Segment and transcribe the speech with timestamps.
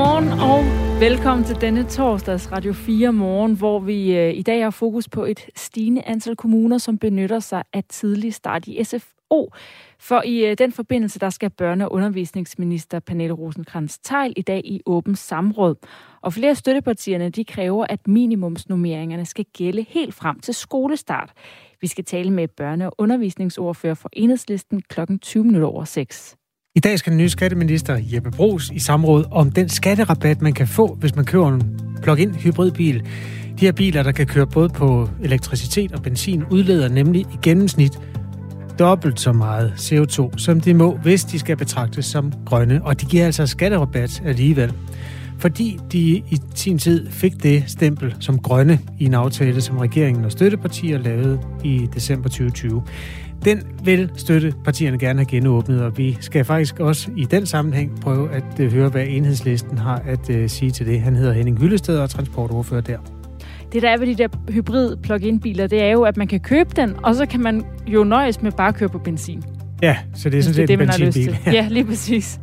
[0.00, 0.64] Godmorgen og
[1.00, 5.24] velkommen til denne torsdags Radio 4 morgen, hvor vi øh, i dag har fokus på
[5.24, 9.52] et stigende antal kommuner, som benytter sig af tidlig start i SFO.
[9.98, 14.62] For i øh, den forbindelse, der skal børne- og undervisningsminister Pernille rosenkrantz teil i dag
[14.64, 15.74] i åben samråd.
[16.20, 21.32] Og flere støttepartierne, de kræver, at minimumsnummeringerne skal gælde helt frem til skolestart.
[21.80, 26.36] Vi skal tale med børne- og undervisningsordfører for Enhedslisten klokken 20 minutter over 6.
[26.74, 30.68] I dag skal den nye skatteminister Jeppe Brugs i samråd om den skatterabat, man kan
[30.68, 33.02] få, hvis man køber en plug-in hybridbil.
[33.60, 37.98] De her biler, der kan køre både på elektricitet og benzin, udleder nemlig i gennemsnit
[38.78, 42.84] dobbelt så meget CO2, som de må, hvis de skal betragtes som grønne.
[42.84, 44.72] Og de giver altså skatterabat alligevel.
[45.38, 50.24] Fordi de i sin tid fik det stempel som grønne i en aftale, som regeringen
[50.24, 52.82] og støttepartier lavede i december 2020.
[53.44, 58.30] Den vil støttepartierne gerne have genåbnet, og vi skal faktisk også i den sammenhæng prøve
[58.30, 61.00] at uh, høre, hvad enhedslisten har at uh, sige til det.
[61.00, 62.98] Han hedder Henning Hyllested og er transportordfører der.
[63.72, 66.40] Det der er ved de der hybrid plug-in biler, det er jo, at man kan
[66.40, 69.42] købe den, og så kan man jo nøjes med bare at køre på benzin.
[69.82, 71.38] Ja, så det er sådan set det, en benzinbil.
[71.52, 72.40] Ja, lige præcis.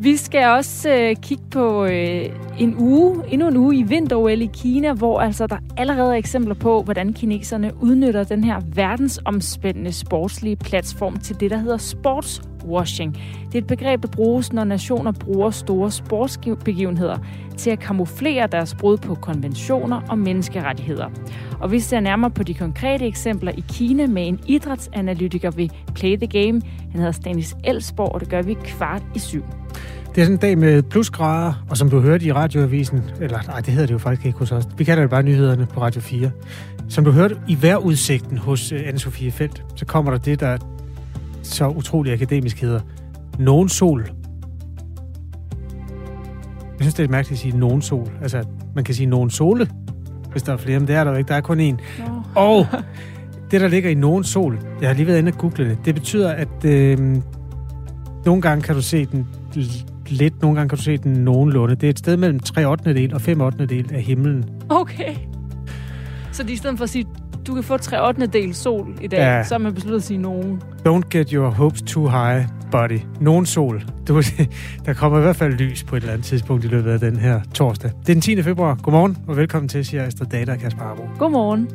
[0.00, 2.24] Vi skal også øh, kigge på øh,
[2.58, 6.54] en uge, endnu en uge i vinter i Kina, hvor altså der allerede er eksempler
[6.54, 13.14] på, hvordan kineserne udnytter den her verdensomspændende sportslige platform til det, der hedder sportswashing.
[13.46, 17.18] Det er et begreb, der bruges, når nationer bruger store sportsbegivenheder
[17.56, 21.10] til at kamuflere deres brud på konventioner og menneskerettigheder.
[21.60, 26.16] Og vi ser nærmere på de konkrete eksempler i Kina med en idrætsanalytiker ved Play
[26.16, 26.60] the Game.
[26.90, 29.44] Han hedder Stanis Elsborg, og det gør vi kvart i syv.
[30.14, 33.60] Det er sådan en dag med plusgrader, og som du hørte i radioavisen, eller nej,
[33.60, 34.64] det hedder det jo faktisk ikke hos os.
[34.76, 36.30] Vi kalder det bare nyhederne på Radio 4.
[36.88, 40.58] Som du hørte i vejrudsigten hos øh, Anne-Sophie Felt, så kommer der det, der
[41.42, 42.80] så utrolig akademisk hedder
[43.38, 44.00] nogen sol.
[46.60, 48.08] Jeg synes, det er mærkeligt at sige nogen sol.
[48.22, 48.44] Altså,
[48.74, 49.68] man kan sige nogen sole,
[50.32, 51.28] hvis der er flere, men det er der jo ikke.
[51.28, 51.62] Der er kun én.
[51.62, 52.22] No.
[52.34, 52.66] Og
[53.50, 55.94] det, der ligger i nogen sol, jeg har lige været inde og google det, det
[55.94, 56.98] betyder, at øh,
[58.24, 59.26] nogle gange kan du se den
[60.10, 60.42] lidt.
[60.42, 61.74] Nogle gange kan du se den nogenlunde.
[61.74, 62.94] Det er et sted mellem 3 8.
[62.94, 63.66] del og 5 8.
[63.66, 64.44] del af himlen.
[64.68, 65.14] Okay.
[66.32, 67.06] Så er i stedet for at sige,
[67.46, 68.26] du kan få 3 8.
[68.26, 69.44] del sol i dag, ja.
[69.44, 70.62] så har man besluttet at sige nogen.
[70.88, 73.00] Don't get your hopes too high, buddy.
[73.20, 73.82] Nogen sol.
[74.08, 74.22] Du,
[74.86, 77.16] der kommer i hvert fald lys på et eller andet tidspunkt i løbet af den
[77.16, 77.90] her torsdag.
[78.00, 78.42] Det er den 10.
[78.42, 78.78] februar.
[78.82, 81.02] Godmorgen og velkommen til, siger Astrid Data og Kasper Arbo.
[81.18, 81.68] Godmorgen.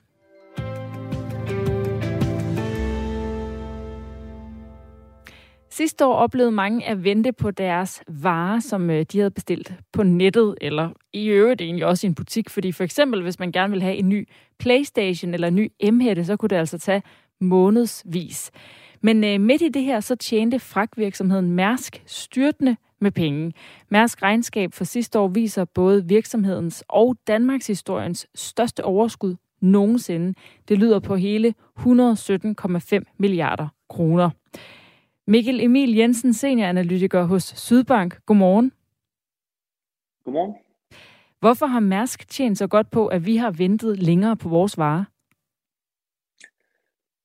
[5.80, 10.04] Sidste år oplevede mange at vente på deres varer, som øh, de havde bestilt på
[10.04, 12.50] nettet, eller i øvrigt egentlig også i en butik.
[12.50, 14.30] Fordi for eksempel, hvis man gerne vil have en ny
[14.60, 17.04] Playstation eller en ny M-hætte, så kunne det altså tage
[17.42, 18.52] månedsvis.
[19.02, 23.54] Men øh, midt i det her, så tjente fragtvirksomheden Mærsk styrtende med penge.
[23.90, 30.34] Mærsk regnskab for sidste år viser både virksomhedens og Danmarks historiens største overskud nogensinde.
[30.68, 34.30] Det lyder på hele 117,5 milliarder kroner.
[35.30, 38.26] Mikkel Emil Jensen, senioranalytiker hos Sydbank.
[38.26, 38.72] Godmorgen.
[40.26, 40.56] Godmorgen.
[41.40, 45.04] Hvorfor har Mærsk tjent så godt på, at vi har ventet længere på vores varer?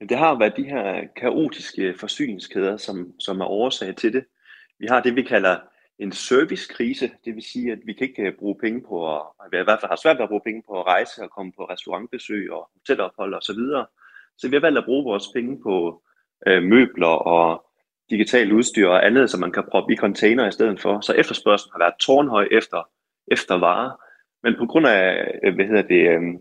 [0.09, 4.25] Det har været de her kaotiske forsyningskæder, som, som er årsag til det.
[4.79, 5.57] Vi har det, vi kalder
[5.99, 7.11] en servicekrise.
[7.25, 9.91] Det vil sige, at vi kan ikke bruge penge på at, vi i hvert fald
[9.91, 13.35] har svært ved at bruge penge på at rejse og komme på restaurantbesøg og hotelophold
[13.35, 13.43] osv.
[13.43, 13.87] Så, videre.
[14.37, 16.03] så vi har valgt at bruge vores penge på
[16.47, 17.64] øh, møbler og
[18.11, 21.01] digitalt udstyr og andet, som man kan proppe i container i stedet for.
[21.01, 22.89] Så efterspørgselen har været tårnhøj efter,
[23.33, 23.91] efter varer.
[24.43, 26.39] Men på grund af, øh, hvad hedder det, øhm,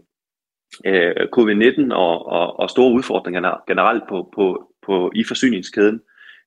[0.86, 6.02] øh, covid-19 og, og, og store udfordringer generelt på, på, på, i forsyningskæden,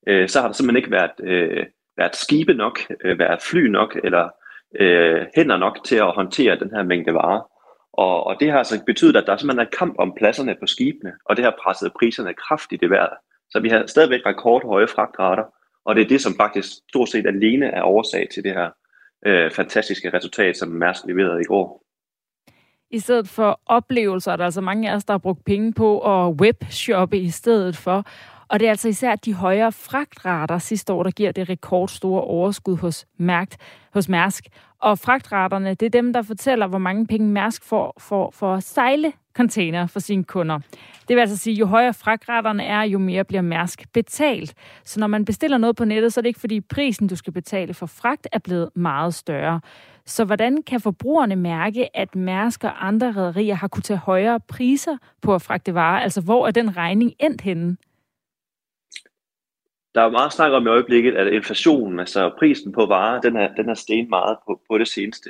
[0.07, 1.65] øh, så har der simpelthen ikke været, øh,
[1.97, 4.29] været skibe nok, øh, været fly nok, eller
[4.79, 7.41] øh, hænder nok til at håndtere den her mængde varer.
[7.93, 11.13] Og, og det har altså betydet, at der simpelthen er kamp om pladserne på skibene,
[11.25, 13.17] og det har presset priserne kraftigt i vejret.
[13.49, 15.43] Så vi har stadigvæk rekordhøje fragtrater,
[15.85, 18.69] og det er det, som faktisk stort set alene er årsag til det her
[19.25, 21.83] øh, fantastiske resultat, som Mærsk leverede i går.
[22.91, 25.99] I stedet for oplevelser, der er altså mange af os, der har brugt penge på
[25.99, 28.05] at webshoppe i stedet for.
[28.49, 32.77] Og det er altså især de højere fragtrater sidste år, der giver det rekordstore overskud
[32.77, 33.57] hos, Mærkt,
[33.93, 34.47] hos Mærsk.
[34.81, 38.63] Og fragtraterne, det er dem, der fortæller, hvor mange penge Mærsk får for, for at
[38.63, 40.59] sejle container for sine kunder.
[41.07, 44.53] Det vil altså sige, jo højere fragtraterne er, jo mere bliver Mærsk betalt.
[44.83, 47.33] Så når man bestiller noget på nettet, så er det ikke fordi prisen, du skal
[47.33, 49.61] betale for fragt, er blevet meget større.
[50.05, 54.97] Så hvordan kan forbrugerne mærke, at Mærsk og andre rædderier har kunne tage højere priser
[55.21, 56.03] på at fragte varer?
[56.03, 57.77] Altså hvor er den regning endt henne?
[59.97, 63.55] der er meget snak om i øjeblikket, at inflationen, altså prisen på varer, den er,
[63.55, 65.29] den er steget meget på, på det seneste.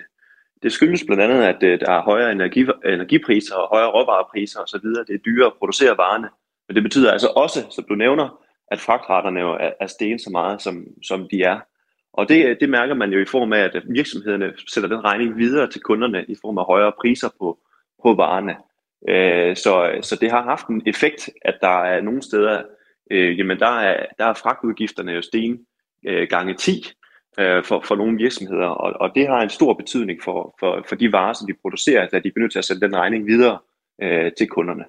[0.63, 4.89] Det skyldes blandt andet, at øh, der er højere energi, energipriser og højere råvarepriser osv.
[5.07, 6.29] Det er dyrere at producere varerne.
[6.67, 10.29] Men det betyder altså også, som du nævner, at fragtraterne jo er, er steget så
[10.29, 11.59] meget, som, som de er.
[12.13, 15.37] Og det, øh, det mærker man jo i form af, at virksomhederne sætter den regning
[15.37, 17.59] videre til kunderne i form af højere priser på,
[18.03, 18.55] på varerne.
[19.09, 22.61] Øh, så, så det har haft en effekt, at der er nogle steder,
[23.11, 25.65] øh, jamen der er, der er fragtudgifterne jo sten
[26.05, 26.83] øh, gange 10
[27.39, 30.95] øh, for, for nogle virksomheder, og, og det har en stor betydning for, for, for
[30.95, 33.59] de varer, som de producerer, at de bliver nødt til at sende den regning videre
[34.01, 34.83] øh, til kunderne.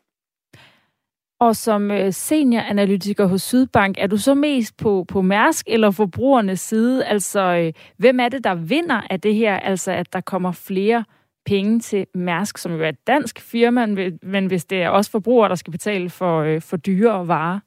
[1.40, 6.60] Og som øh, senioranalytiker hos Sydbank, er du så mest på, på Mærsk eller forbrugernes
[6.60, 7.04] side?
[7.04, 9.56] Altså, øh, hvem er det, der vinder af det her?
[9.56, 11.04] Altså, at der kommer flere
[11.46, 13.86] penge til Mærsk, som jo er et dansk firma,
[14.22, 17.60] men hvis det er også forbrugere, der skal betale for, øh, for dyre varer?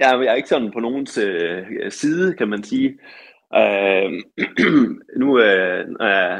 [0.00, 2.98] Ja, jeg er ikke sådan på nogens øh, side, kan man sige.
[3.54, 4.10] Øh,
[5.20, 5.86] nu øh,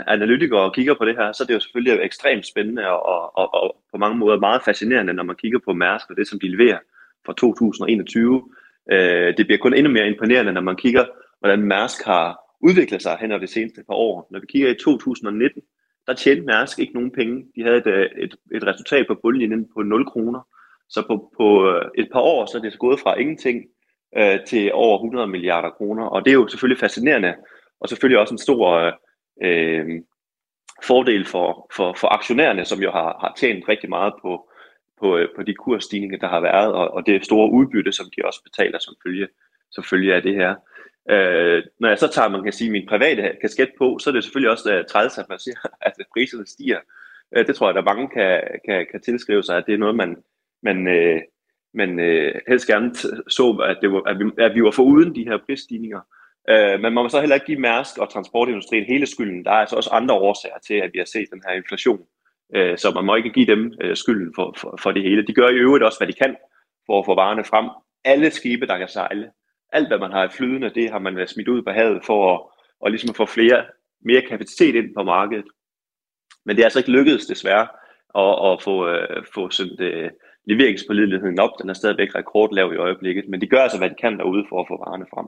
[0.07, 3.55] analytikere og kigger på det her, så er det jo selvfølgelig ekstremt spændende og, og,
[3.55, 6.49] og på mange måder meget fascinerende, når man kigger på Mærsk og det, som de
[6.49, 6.79] leverer
[7.27, 8.43] fra 2021.
[8.93, 11.05] Øh, det bliver kun endnu mere imponerende, når man kigger,
[11.39, 14.29] hvordan Mærsk har udviklet sig hen over det seneste par år.
[14.31, 15.63] Når vi kigger i 2019,
[16.07, 17.47] der tjente Mærsk ikke nogen penge.
[17.57, 20.41] De havde et, øh, et, et resultat på bundlinjen på 0 kroner.
[20.89, 23.65] Så på, på øh, et par år, så er det gået fra ingenting
[24.17, 26.05] øh, til over 100 milliarder kroner.
[26.05, 27.35] Og det er jo selvfølgelig fascinerende,
[27.81, 28.93] og selvfølgelig også en stor
[29.43, 29.87] øh,
[30.83, 34.51] fordel for, for, for aktionærerne, som jo har, har tjent rigtig meget på,
[35.01, 38.25] på, øh, på de kursstigninger, der har været, og, og det store udbytte, som de
[38.25, 39.29] også betaler som følge,
[39.71, 40.55] som følge af det her.
[41.11, 44.25] Øh, når jeg så tager, man kan sige, min private kasket på, så er det
[44.25, 46.81] selvfølgelig også uh, træls, at man siger, at priserne stiger.
[47.37, 49.97] Øh, det tror jeg, der mange kan, kan, kan tilskrive sig, at det er noget,
[49.97, 50.17] man,
[50.67, 51.21] men, øh,
[51.75, 52.95] men øh, helst gerne
[53.39, 56.01] så, at, det var, at, vi, at vi var for uden de her prisstigninger.
[56.51, 59.45] Øh, men man må så heller ikke give Mærsk og transportindustrien hele skylden.
[59.45, 62.01] Der er altså også andre årsager til, at vi har set den her inflation.
[62.55, 65.27] Øh, så man må ikke give dem øh, skylden for, for, for det hele.
[65.27, 66.37] De gør i øvrigt også, hvad de kan
[66.87, 67.71] for at få varerne frem.
[68.05, 69.31] Alle skibe, der kan sejle,
[69.73, 72.35] alt hvad man har i flydende, det har man været smidt ud på havet for
[72.35, 72.41] at,
[72.81, 73.65] og ligesom at få flere,
[74.05, 75.45] mere kapacitet ind på markedet.
[76.45, 77.69] Men det er altså ikke lykkedes desværre
[78.25, 80.11] at, at få, øh, få sendt øh,
[80.47, 81.51] leveringspålideligheden op.
[81.61, 84.61] Den er stadigvæk rekordlav i øjeblikket, men de gør altså, hvad de kan derude for
[84.61, 85.27] at få varerne frem.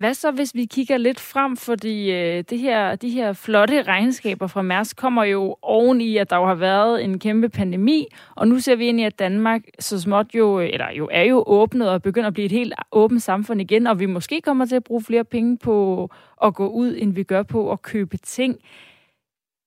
[0.00, 4.46] Hvad så, hvis vi kigger lidt frem, fordi øh, det her, de her flotte regnskaber
[4.46, 8.48] fra Mærsk kommer jo oven i, at der jo har været en kæmpe pandemi, og
[8.48, 11.90] nu ser vi ind i, at Danmark så småt jo, eller jo er jo åbnet
[11.90, 14.84] og begynder at blive et helt åbent samfund igen, og vi måske kommer til at
[14.84, 16.08] bruge flere penge på
[16.42, 18.56] at gå ud, end vi gør på at købe ting.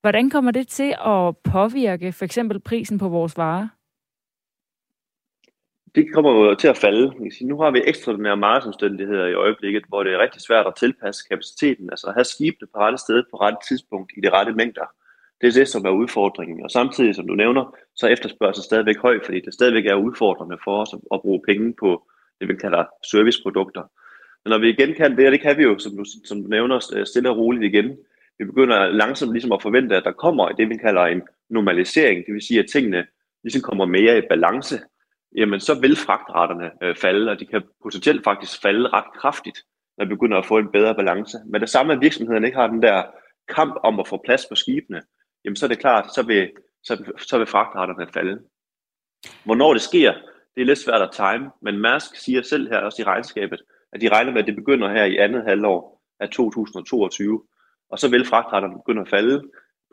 [0.01, 3.67] Hvordan kommer det til at påvirke for eksempel prisen på vores varer?
[5.95, 7.13] Det kommer jo til at falde.
[7.41, 11.89] Nu har vi ekstraordinære markedsomstændigheder i øjeblikket, hvor det er rigtig svært at tilpasse kapaciteten,
[11.89, 14.85] altså at have skibene på rette sted på rette tidspunkt i de rette mængder.
[15.41, 16.63] Det er det, som er udfordringen.
[16.63, 20.57] Og samtidig, som du nævner, så er efterspørgselen stadigvæk høj, fordi det stadigvæk er udfordrende
[20.63, 22.03] for os at bruge penge på
[22.39, 23.81] det, vi kalder serviceprodukter.
[24.43, 26.47] Men når vi igen kan det, og det kan vi jo, som du, som du
[26.47, 27.97] nævner, øh, stille og roligt igen,
[28.39, 32.33] vi begynder langsomt ligesom at forvente, at der kommer det, vi kalder en normalisering, det
[32.33, 33.05] vil sige, at tingene
[33.43, 34.79] ligesom kommer mere i balance
[35.37, 39.59] jamen så vil fragtraterne øh, falde, og de kan potentielt faktisk falde ret kraftigt,
[39.97, 41.37] når vi begynder at få en bedre balance.
[41.45, 43.03] Men det samme, at virksomhederne ikke har den der
[43.47, 45.01] kamp om at få plads på skibene,
[45.45, 46.51] jamen så er det klart, så vil,
[46.83, 48.39] så, så vil fragtraterne falde.
[49.45, 50.13] Hvornår det sker,
[50.55, 53.61] det er lidt svært at time, men Mærsk siger selv her også i regnskabet,
[53.93, 57.43] at de regner med, at det begynder her i andet halvår af 2022,
[57.89, 59.43] og så vil fragtraterne begynde at falde,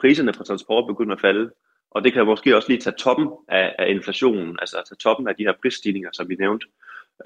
[0.00, 1.50] priserne på transport begynder at falde,
[1.90, 5.34] og det kan måske også lige tage toppen af, af inflationen, altså tage toppen af
[5.36, 6.66] de her prisstigninger, som vi nævnte.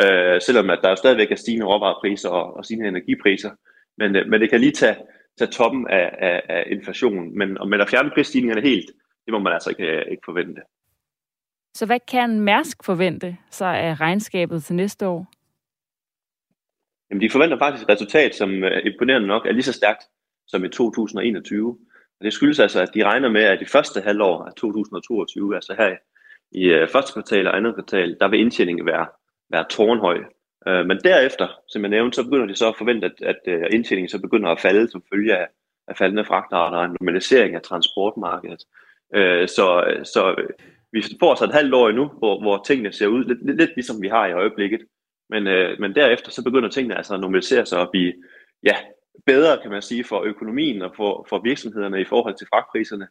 [0.03, 3.51] Øh, selvom at der jo stadigvæk er stigende råvarepriser og, og stigende energipriser.
[3.99, 4.97] Men, øh, men det kan lige tage,
[5.39, 7.39] tage toppen af, af, af inflationen.
[7.39, 8.91] Men, men at fjerne prisstigningerne helt,
[9.25, 10.63] det må man altså ikke, øh, ikke forvente.
[11.75, 15.27] Så hvad kan Mærsk forvente sig af regnskabet til næste år?
[17.11, 20.03] Jamen, de forventer faktisk et resultat, som øh, imponerende nok er lige så stærkt
[20.47, 21.79] som i 2021.
[22.25, 25.97] Det skyldes altså, at de regner med, at i første halvår af 2022, altså her
[26.53, 29.07] i øh, første kvartal og andet kvartal, der vil indtjeningen være,
[29.51, 30.19] være tårnhøj.
[30.69, 33.63] Øh, men derefter, som jeg nævnte, så begynder de så at forvente, at, at øh,
[33.73, 35.47] indtjeningen så begynder at falde som følge af,
[35.89, 38.61] af faldende fragtarter og en normalisering af transportmarkedet.
[39.57, 39.67] Så,
[40.05, 40.35] så
[40.93, 43.71] vi får så et halvt år endnu, hvor, hvor tingene ser ud lidt, lidt, lidt
[43.77, 44.81] ligesom vi har i øjeblikket.
[45.31, 45.45] Men,
[45.81, 48.13] men derefter så begynder tingene altså at normalisere sig og blive
[48.63, 48.77] ja,
[49.27, 53.09] bedre, kan man sige, for økonomien og for, for virksomhederne i forhold til fragtpriserne,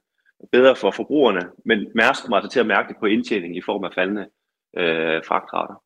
[0.51, 3.83] bedre for forbrugerne, men Mærsk kommer altså til at mærke det på indtjening i form
[3.83, 4.27] af faldende
[4.77, 5.83] øh, fragtrater.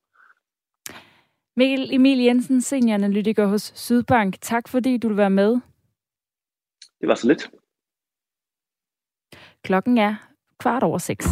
[1.57, 4.35] Mikkel Emil Jensen, senioranalytiker hos Sydbank.
[4.41, 5.51] Tak fordi du vil være med.
[7.01, 7.49] Det var så lidt.
[9.63, 10.15] Klokken er
[10.59, 11.27] kvart over seks.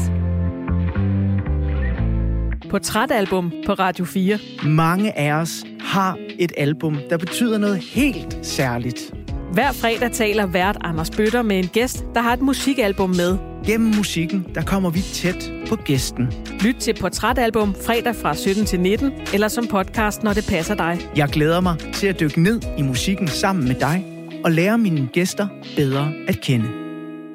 [2.70, 4.38] Portrætalbum på Radio 4.
[4.70, 9.14] Mange af os har et album, der betyder noget helt særligt.
[9.54, 13.38] Hver fredag taler vært Anders Bøtter med en gæst, der har et musikalbum med.
[13.66, 16.34] Gennem musikken, der kommer vi tæt på gæsten.
[16.62, 21.00] Lyt til Portrætalbum fredag fra 17 til 19, eller som podcast, når det passer dig.
[21.16, 24.06] Jeg glæder mig til at dykke ned i musikken sammen med dig,
[24.44, 26.68] og lære mine gæster bedre at kende.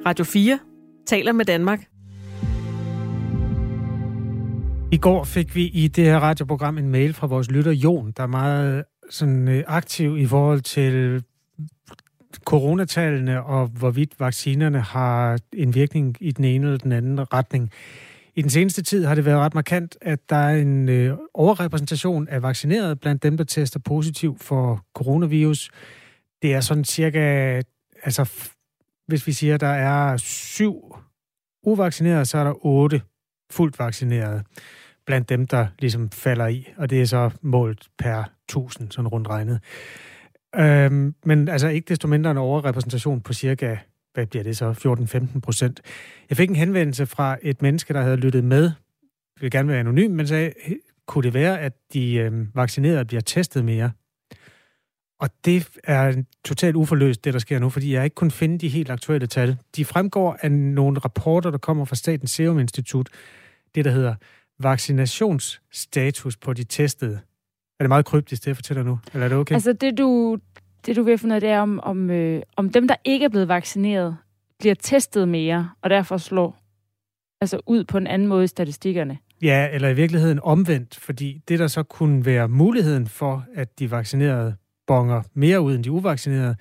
[0.07, 0.59] Radio 4
[1.07, 1.90] taler med Danmark.
[4.93, 8.23] I går fik vi i det her radioprogram en mail fra vores lytter Jon, der
[8.23, 11.25] er meget øh, sådan, øh, aktiv i forhold til
[12.45, 17.71] coronatallene og hvorvidt vaccinerne har en virkning i den ene eller den anden retning.
[18.35, 22.29] I den seneste tid har det været ret markant, at der er en øh, overrepræsentation
[22.29, 25.71] af vaccinerede blandt dem, der tester positiv for coronavirus.
[26.43, 27.63] Det er sådan cirka,
[28.03, 28.31] altså
[29.07, 30.97] hvis vi siger, at der er syv
[31.63, 33.03] uvaccinerede, så er der otte
[33.51, 34.43] fuldt vaccinerede
[35.07, 39.29] blandt dem, der ligesom falder i, og det er så målt per tusind, sådan rundt
[39.29, 39.61] regnet.
[40.57, 43.77] Øhm, men altså ikke desto mindre en overrepræsentation på cirka,
[44.15, 44.73] hvad bliver det så,
[45.37, 45.81] 14-15 procent.
[46.29, 48.71] Jeg fik en henvendelse fra et menneske, der havde lyttet med,
[49.41, 50.53] vil gerne være anonym, men sagde,
[51.07, 53.91] kunne det være, at de øhm, vaccinerede bliver testet mere?
[55.21, 58.69] Og det er totalt uforløst, det der sker nu, fordi jeg ikke kunne finde de
[58.69, 59.57] helt aktuelle tal.
[59.77, 63.09] De fremgår af nogle rapporter, der kommer fra Statens Serum Institut,
[63.75, 64.15] det der hedder
[64.63, 67.21] vaccinationsstatus på de testede.
[67.81, 68.99] Er det meget kryptisk, det jeg fortæller nu?
[69.13, 69.55] Eller er det okay?
[69.55, 70.39] Altså det du,
[70.87, 73.25] det du vil finde ud af, det er, om, om, øh, om dem, der ikke
[73.25, 74.17] er blevet vaccineret,
[74.59, 76.59] bliver testet mere, og derfor slår
[77.41, 79.19] altså ud på en anden måde i statistikkerne.
[79.43, 83.91] Ja, eller i virkeligheden omvendt, fordi det der så kunne være muligheden for, at de
[83.91, 84.55] vaccinerede
[84.87, 86.57] bonger mere ud end de uvaccinerede,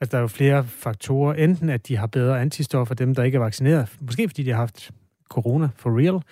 [0.00, 1.34] altså der er jo flere faktorer.
[1.34, 4.56] Enten at de har bedre antistoffer, dem der ikke er vaccineret, måske fordi de har
[4.56, 4.90] haft
[5.28, 6.22] corona for real,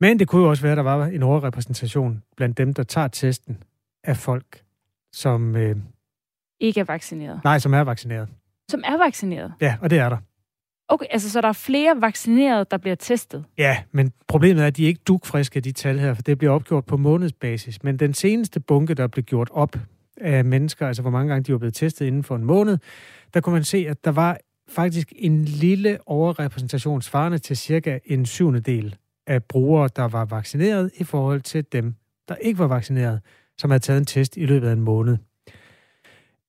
[0.00, 3.08] men det kunne jo også være, at der var en overrepræsentation blandt dem, der tager
[3.08, 3.62] testen
[4.04, 4.62] af folk,
[5.12, 5.56] som...
[5.56, 5.76] Øh,
[6.60, 7.40] ikke er vaccineret.
[7.44, 8.28] Nej, som er vaccineret.
[8.70, 9.52] Som er vaccineret?
[9.60, 10.18] Ja, og det er der.
[10.88, 13.44] Okay, altså så der er flere vaccinerede, der bliver testet?
[13.58, 16.52] Ja, men problemet er, at de er ikke dugfriske, de tal her, for det bliver
[16.52, 17.82] opgjort på månedsbasis.
[17.82, 19.76] Men den seneste bunke, der blev gjort op
[20.20, 22.78] af mennesker, altså hvor mange gange de var blevet testet inden for en måned,
[23.34, 24.38] der kunne man se, at der var
[24.68, 30.90] faktisk en lille overrepræsentation svarende til cirka en syvende del af brugere, der var vaccineret,
[30.96, 31.94] i forhold til dem,
[32.28, 33.20] der ikke var vaccineret,
[33.58, 35.16] som havde taget en test i løbet af en måned.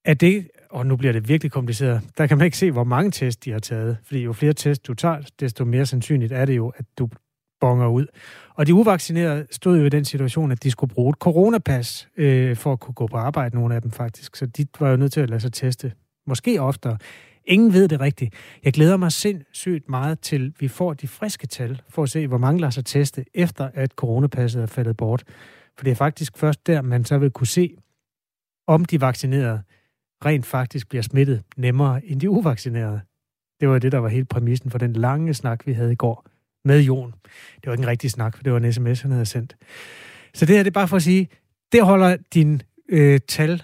[0.06, 3.12] Er det, og nu bliver det virkelig kompliceret, der kan man ikke se, hvor mange
[3.12, 6.56] tests de har taget, fordi jo flere tests du tager, desto mere sandsynligt er det
[6.56, 7.10] jo, at du
[7.60, 8.06] bonger ud.
[8.56, 12.56] Og de uvaccinerede stod jo i den situation, at de skulle bruge et coronapas øh,
[12.56, 14.36] for at kunne gå på arbejde, nogle af dem faktisk.
[14.36, 15.92] Så de var jo nødt til at lade sig teste,
[16.28, 16.98] måske oftere,
[17.48, 18.34] Ingen ved det rigtigt.
[18.64, 22.38] Jeg glæder mig sindssygt meget til, vi får de friske tal, for at se, hvor
[22.38, 25.24] mange lader sig teste, efter at coronapasset er faldet bort.
[25.78, 27.78] For det er faktisk først der, man så vil kunne se,
[28.68, 29.62] om de vaccinerede
[30.26, 33.02] rent faktisk bliver smittet nemmere end de uvaccinerede.
[33.60, 36.28] Det var det, der var helt præmissen for den lange snak, vi havde i går
[36.66, 37.14] med Jon.
[37.56, 39.56] Det var ikke en rigtig snak, for det var en sms, han havde sendt.
[40.34, 41.30] Så det her det er bare for at sige,
[41.72, 43.64] det holder din øh, tal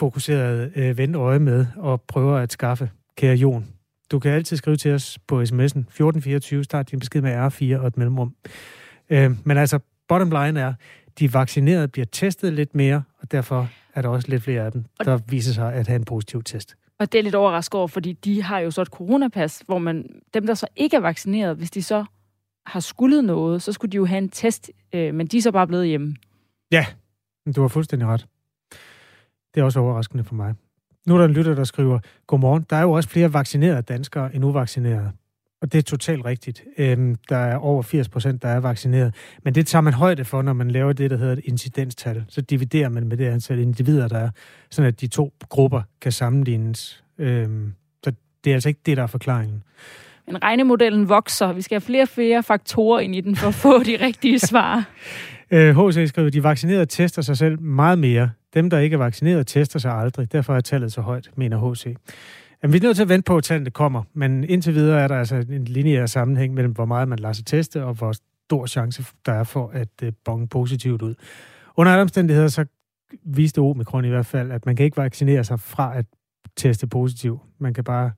[0.00, 3.66] fokuseret øh, vende øje med og prøver at skaffe, kære Jon.
[4.10, 7.86] Du kan altid skrive til os på sms'en 1424, start din besked med R4 og
[7.86, 8.34] et mellemrum.
[9.10, 9.78] Øh, men altså,
[10.08, 10.74] bottom line er,
[11.18, 14.84] de vaccinerede bliver testet lidt mere, og derfor er der også lidt flere af dem,
[15.04, 16.74] der viser sig at have en positiv test.
[16.98, 20.06] Og det er lidt overrasket over, fordi de har jo så et coronapas, hvor man,
[20.34, 22.04] dem, der så ikke er vaccineret, hvis de så
[22.66, 25.52] har skuldet noget, så skulle de jo have en test, øh, men de er så
[25.52, 26.16] bare blevet hjemme.
[26.72, 26.86] Ja,
[27.56, 28.26] du har fuldstændig ret.
[29.54, 30.54] Det er også overraskende for mig.
[31.06, 34.34] Nu er der en lytter, der skriver, Godmorgen, der er jo også flere vaccinerede danskere
[34.34, 35.12] end uvaccinerede.
[35.62, 36.64] Og det er totalt rigtigt.
[36.78, 39.14] Øhm, der er over 80 procent, der er vaccineret.
[39.44, 42.24] Men det tager man højde for, når man laver det, der hedder et incidenstal.
[42.28, 44.30] Så dividerer man med det antal individer, der er,
[44.70, 47.04] sådan at de to grupper kan sammenlignes.
[47.18, 48.12] Øhm, så
[48.44, 49.62] det er altså ikke det, der er forklaringen.
[50.26, 51.52] Men regnemodellen vokser.
[51.52, 54.38] Vi skal have flere og flere faktorer ind i den for at få de rigtige
[54.38, 54.88] svar.
[55.50, 58.30] HC øh, skriver, de vaccinerede tester sig selv meget mere.
[58.54, 60.32] Dem, der ikke er vaccineret, tester sig aldrig.
[60.32, 61.96] Derfor er tallet så højt, mener HC.
[62.62, 65.08] Jamen, vi er nødt til at vente på, at tallene kommer, men indtil videre er
[65.08, 68.12] der altså en lineær sammenhæng mellem, hvor meget man lader sig teste, og hvor
[68.46, 71.14] stor chance der er for at øh, bonge positivt ud.
[71.76, 72.64] Under alle omstændigheder, så
[73.24, 76.06] viste omikron i hvert fald, at man kan ikke vaccinere sig fra at
[76.56, 77.40] teste positiv.
[77.58, 78.10] Man kan bare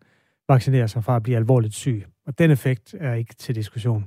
[0.49, 2.05] vaccinere sig fra at blive alvorligt syg.
[2.27, 4.05] Og den effekt er ikke til diskussion.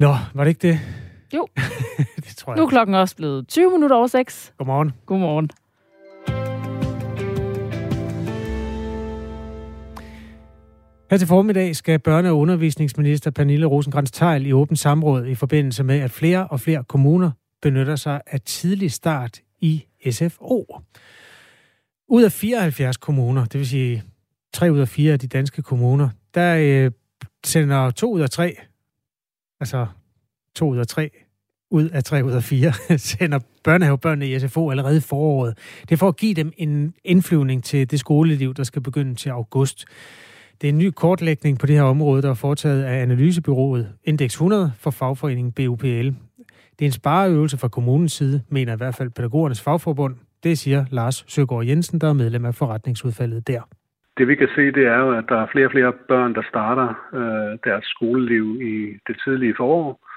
[0.00, 0.78] Nå, var det ikke det?
[1.34, 1.46] Jo.
[2.16, 2.58] det tror jeg.
[2.58, 4.54] Nu er klokken også blevet 20 minutter over 6.
[4.58, 4.92] Godmorgen.
[5.06, 5.50] Godmorgen.
[11.10, 15.84] Her til formiddag skal børne- og undervisningsminister Pernille rosenkrantz teil i åbent samråd i forbindelse
[15.84, 17.30] med, at flere og flere kommuner
[17.62, 20.80] benytter sig af tidlig start i SFO.
[22.08, 24.02] Ud af 74 kommuner, det vil sige
[24.52, 26.90] 3 ud af 4 af de danske kommuner, der øh,
[27.44, 28.56] sender 2 ud af 3,
[29.60, 29.86] altså
[30.56, 31.10] 2 ud af 3
[31.70, 35.80] ud af 3 ud af 4, sender børnehavebørnene i SFO allerede i foråret.
[35.82, 39.30] Det er for at give dem en indflyvning til det skoleliv, der skal begynde til
[39.30, 39.84] august.
[40.60, 44.32] Det er en ny kortlægning på det her område, der er foretaget af analysebyrået Index
[44.32, 46.08] 100 for fagforeningen BUPL.
[46.78, 50.14] Det er en spareøvelse fra kommunens side, mener i hvert fald pædagogernes fagforbund.
[50.42, 53.60] Det siger Lars Søgaard Jensen, der er medlem af forretningsudfaldet der.
[54.18, 56.42] Det vi kan se, det er jo, at der er flere og flere børn, der
[56.48, 60.09] starter øh, deres skoleliv i det tidlige forår.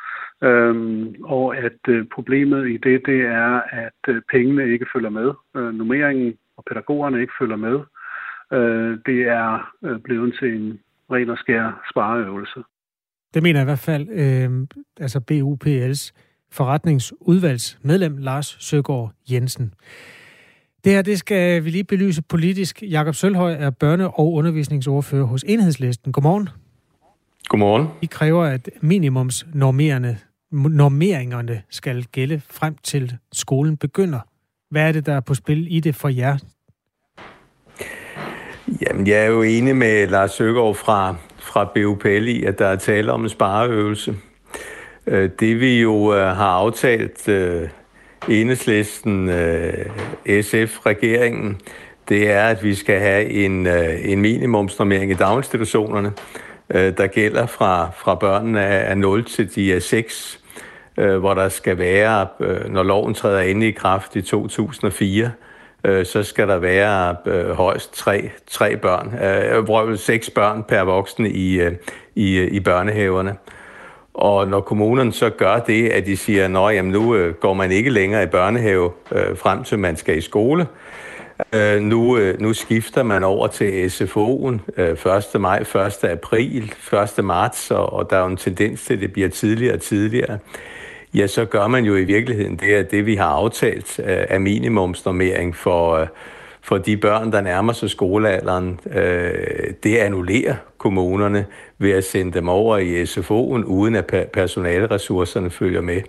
[0.43, 5.31] Øhm, og at øh, problemet i det, det er, at øh, pengene ikke følger med.
[5.55, 7.77] Øh, nummeringen og pædagogerne ikke følger med.
[8.57, 10.79] Øh, det er øh, blevet til en
[11.11, 12.59] ren og skær spareøvelse.
[13.33, 14.67] Det mener i hvert fald øh,
[14.99, 16.11] altså BUPL's
[16.51, 19.73] forretningsudvalgsmedlem Lars Søgaard Jensen.
[20.83, 22.83] Det her, det skal vi lige belyse politisk.
[22.83, 26.11] Jakob Sølhøj er børne- og undervisningsordfører hos Enhedslisten.
[26.11, 26.49] Godmorgen.
[27.47, 27.87] Godmorgen.
[28.01, 30.17] I kræver, at minimumsnormerende
[30.53, 34.19] normeringerne skal gælde frem til skolen begynder.
[34.71, 36.37] Hvad er det, der er på spil i det for jer?
[38.81, 42.75] Jamen, jeg er jo enig med Lars Søgaard fra, fra BUPL i, at der er
[42.75, 44.15] tale om en spareøvelse.
[45.07, 47.69] Øh, det vi jo øh, har aftalt øh,
[48.29, 49.29] enhedslisten,
[50.41, 51.61] SF-regeringen,
[52.09, 56.11] det er, at vi skal have en, en minimumsnormering i daginstitutionerne,
[56.69, 60.42] der gælder fra, fra børnene af 0 til de er 6,
[60.97, 65.31] Øh, hvor der skal være, øh, når loven træder ind i kraft i 2004,
[65.83, 67.15] øh, så skal der være
[67.53, 69.13] højst tre, tre børn,
[69.89, 71.61] øh, seks børn per voksen i,
[72.15, 73.35] i, i børnehaverne.
[74.13, 77.89] Og når kommunerne så gør det, at de siger, at nu øh, går man ikke
[77.89, 80.67] længere i børnehave øh, frem til man skal i skole,
[81.53, 85.41] øh, nu, øh, nu skifter man over til SFO'en øh, 1.
[85.41, 86.03] maj, 1.
[86.03, 86.73] april,
[87.17, 87.25] 1.
[87.25, 90.37] marts, og, og der er jo en tendens til, at det bliver tidligere og tidligere.
[91.15, 94.41] Ja, så gør man jo i virkeligheden det, at det vi har aftalt af øh,
[94.41, 96.07] minimumsnormering for, øh,
[96.61, 101.45] for de børn, der nærmer sig skolealderen, øh, det annullerer kommunerne
[101.77, 106.01] ved at sende dem over i SFO'en, uden at personaleressourcerne følger med.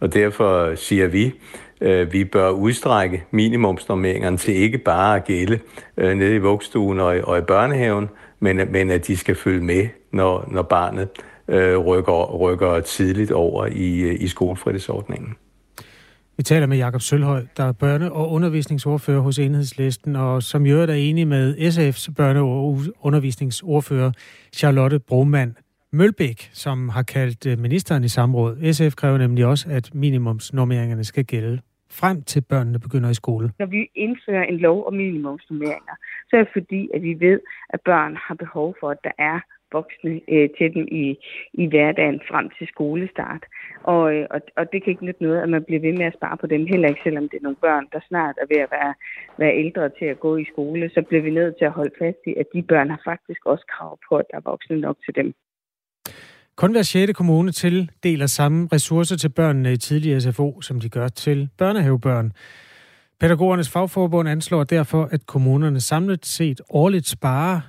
[0.00, 1.34] Og derfor siger vi,
[1.80, 5.58] øh, vi bør udstrække minimumsnormeringerne til ikke bare at gælde
[5.96, 8.08] øh, nede i vugstuen og i, og i børnehaven,
[8.40, 11.08] men, men at de skal følge med, når, når barnet
[11.50, 15.36] øh, rykker, rykker tidligt over i, i skolefritidsordningen.
[16.36, 20.80] Vi taler med Jakob Sølhøj, der er børne- og undervisningsordfører hos Enhedslisten, og som jo
[20.80, 24.12] er enig med SF's børne- og undervisningsordfører
[24.52, 25.56] Charlotte Broman
[25.92, 28.72] Mølbæk, som har kaldt øh, ministeren i samråd.
[28.72, 31.60] SF kræver nemlig også, at minimumsnormeringerne skal gælde
[31.90, 33.52] frem til børnene begynder i skole.
[33.58, 35.94] Når vi indfører en lov om minimumsnormeringer,
[36.28, 39.40] så er det fordi, at vi ved, at børn har behov for, at der er
[39.72, 41.04] voksne øh, til dem i,
[41.62, 43.44] i hverdagen frem til skolestart.
[43.82, 46.16] Og, øh, og, og det kan ikke nytte noget, at man bliver ved med at
[46.18, 48.70] spare på dem, heller ikke selvom det er nogle børn, der snart er ved at
[48.70, 48.94] være,
[49.38, 52.20] være ældre til at gå i skole, så bliver vi nødt til at holde fast
[52.26, 55.14] i, at de børn har faktisk også krav på, at der er voksne nok til
[55.14, 55.34] dem.
[56.56, 57.12] Kun hver 6.
[57.12, 62.32] kommune tildeler samme ressourcer til børnene i tidligere SFO, som de gør til børnehavebørn.
[63.20, 67.60] Pædagogernes fagforbund anslår derfor, at kommunerne samlet set årligt sparer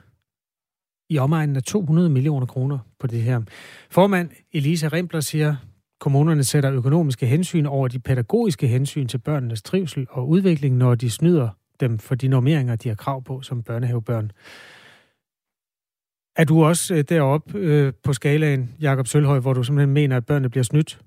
[1.11, 3.41] i omegnen af 200 millioner kroner på det her.
[3.89, 5.55] Formand Elisa Rempler siger,
[5.99, 11.09] kommunerne sætter økonomiske hensyn over de pædagogiske hensyn til børnenes trivsel og udvikling, når de
[11.09, 14.31] snyder dem for de normeringer, de har krav på som børnehavebørn.
[16.35, 20.25] Er du også øh, deroppe øh, på skalaen, Jakob Sølhøj, hvor du simpelthen mener, at
[20.25, 20.99] børnene bliver snydt?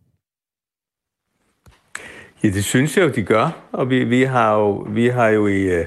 [2.42, 3.68] Ja, det synes jeg jo, de gør.
[3.72, 5.86] Og vi, vi, har, jo, vi har jo i øh,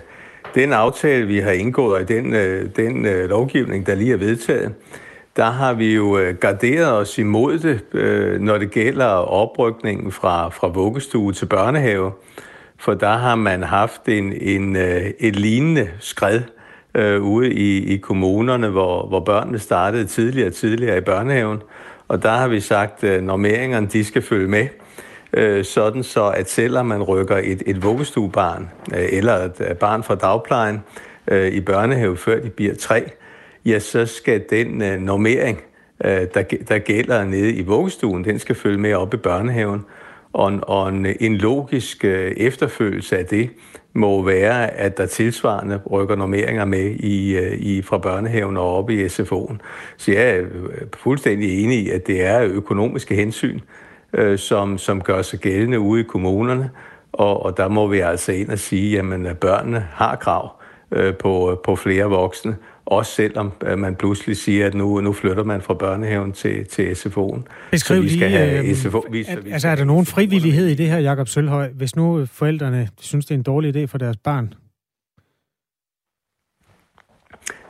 [0.57, 4.17] den aftale, vi har indgået, og i den, øh, den øh, lovgivning, der lige er
[4.17, 4.73] vedtaget,
[5.35, 10.49] der har vi jo øh, garderet os imod det, øh, når det gælder oprykningen fra,
[10.49, 12.11] fra vuggestue til børnehave.
[12.77, 16.41] For der har man haft en, en, øh, et lignende skred
[16.95, 21.61] øh, ude i, i kommunerne, hvor, hvor børnene startede tidligere og tidligere i børnehaven.
[22.07, 24.67] Og der har vi sagt, at normeringerne de skal følge med,
[25.33, 30.03] øh, sådan så at selvom man rykker et, et vuggestuebarn øh, eller et øh, barn
[30.03, 30.79] fra dagplejen
[31.27, 33.11] øh, i børnehave, før de bliver tre,
[33.65, 35.61] ja, så skal den øh, normering
[36.05, 39.85] øh, der, der gælder nede i vuggestuen, den skal følge med op i børnehaven.
[40.33, 43.49] Og, og en, en logisk øh, efterfølgelse af det
[43.93, 48.89] må være, at der tilsvarende rykker normeringer med i, øh, i, fra børnehaven og op
[48.89, 49.57] i SFO'en.
[49.97, 53.59] Så jeg er øh, fuldstændig enig i, at det er økonomiske hensyn,
[54.13, 56.69] øh, som, som gør sig gældende ude i kommunerne.
[57.11, 61.15] Og, og der må vi altså ind og sige, jamen, at børnene har krav øh,
[61.15, 65.61] på, på flere voksne, også selvom øh, man pludselig siger, at nu, nu flytter man
[65.61, 67.41] fra børnehaven til, til SFO'en.
[67.71, 70.67] Beskriv vi skal lige, have øh, SFO, vi, at, vi altså er der nogen frivillighed
[70.67, 73.97] i det her, Jakob Sølhøj, hvis nu forældrene synes, det er en dårlig idé for
[73.97, 74.53] deres barn?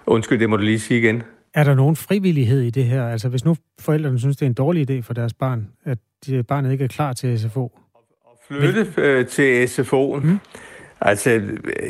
[0.05, 1.23] Undskyld, det må du lige sige igen.
[1.53, 3.07] Er der nogen frivillighed i det her?
[3.07, 5.97] Altså hvis nu forældrene synes, det er en dårlig idé for deres barn, at
[6.47, 7.71] barnet ikke er klar til SFO?
[8.25, 10.19] At flytte øh, til SFO'en?
[10.19, 10.39] Mm.
[11.01, 11.41] Altså,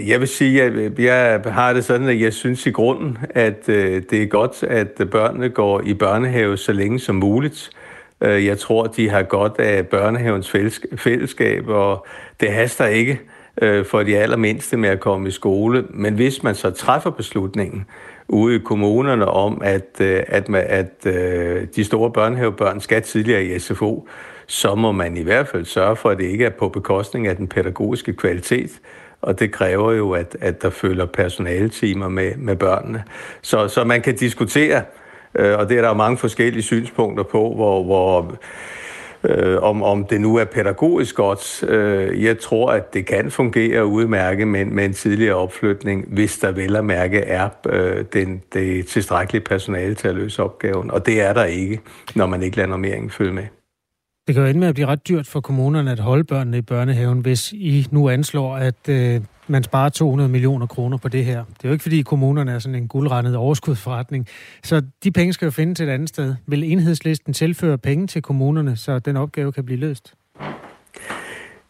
[0.08, 4.04] jeg vil sige, at jeg har det sådan, at jeg synes i grunden, at øh,
[4.10, 7.70] det er godt, at børnene går i børnehave så længe som muligt.
[8.22, 10.54] Øh, jeg tror, de har godt af børnehavens
[10.98, 12.06] fællesskab, og
[12.40, 13.20] det haster ikke
[13.62, 15.86] øh, for de allermindste med at komme i skole.
[15.90, 17.86] Men hvis man så træffer beslutningen
[18.30, 23.60] ude i kommunerne om, at, øh, at, at, at de store børnehavebørn skal tidligere i
[23.60, 24.08] SFO,
[24.48, 27.36] så må man i hvert fald sørge for, at det ikke er på bekostning af
[27.36, 28.72] den pædagogiske kvalitet.
[29.22, 33.04] Og det kræver jo, at, at der følger personaletimer med, med børnene.
[33.42, 34.82] Så, så man kan diskutere,
[35.36, 38.38] øh, og det er der mange forskellige synspunkter på, hvor, hvor
[39.28, 41.64] øh, om, om det nu er pædagogisk godt.
[41.64, 46.52] Øh, jeg tror, at det kan fungere udmærket med, med en tidligere opflytning, hvis der
[46.52, 50.92] vel at mærke er øh, den, det tilstrækkelige personale til at løse opgaven.
[50.92, 51.80] Og det er der ikke,
[52.16, 53.44] når man ikke lader normeringen følge med.
[54.28, 56.62] Det kan jo ende med at blive ret dyrt for kommunerne at holde børnene i
[56.62, 61.38] børnehaven, hvis I nu anslår, at øh, man sparer 200 millioner kroner på det her.
[61.38, 64.28] Det er jo ikke, fordi kommunerne er sådan en guldrendet overskudsforretning.
[64.64, 66.36] Så de penge skal jo findes et andet sted.
[66.48, 70.14] Vil enhedslisten tilføre penge til kommunerne, så den opgave kan blive løst?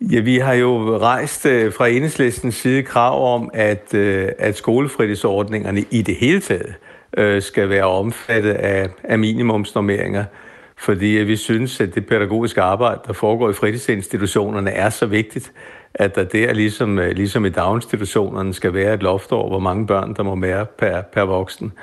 [0.01, 5.85] Ja, vi har jo rejst øh, fra enhedslistens side krav om, at, øh, at skolefritidsordningerne
[5.91, 6.73] i det hele taget
[7.17, 10.25] øh, skal være omfattet af, af minimumsnormeringer
[10.77, 15.51] fordi vi synes, at det pædagogiske arbejde, der foregår i fritidsinstitutionerne, er så vigtigt,
[15.93, 19.87] at der der, ligesom, øh, ligesom i daginstitutionerne, skal være et loft over, hvor mange
[19.87, 21.73] børn, der må være per, per voksen.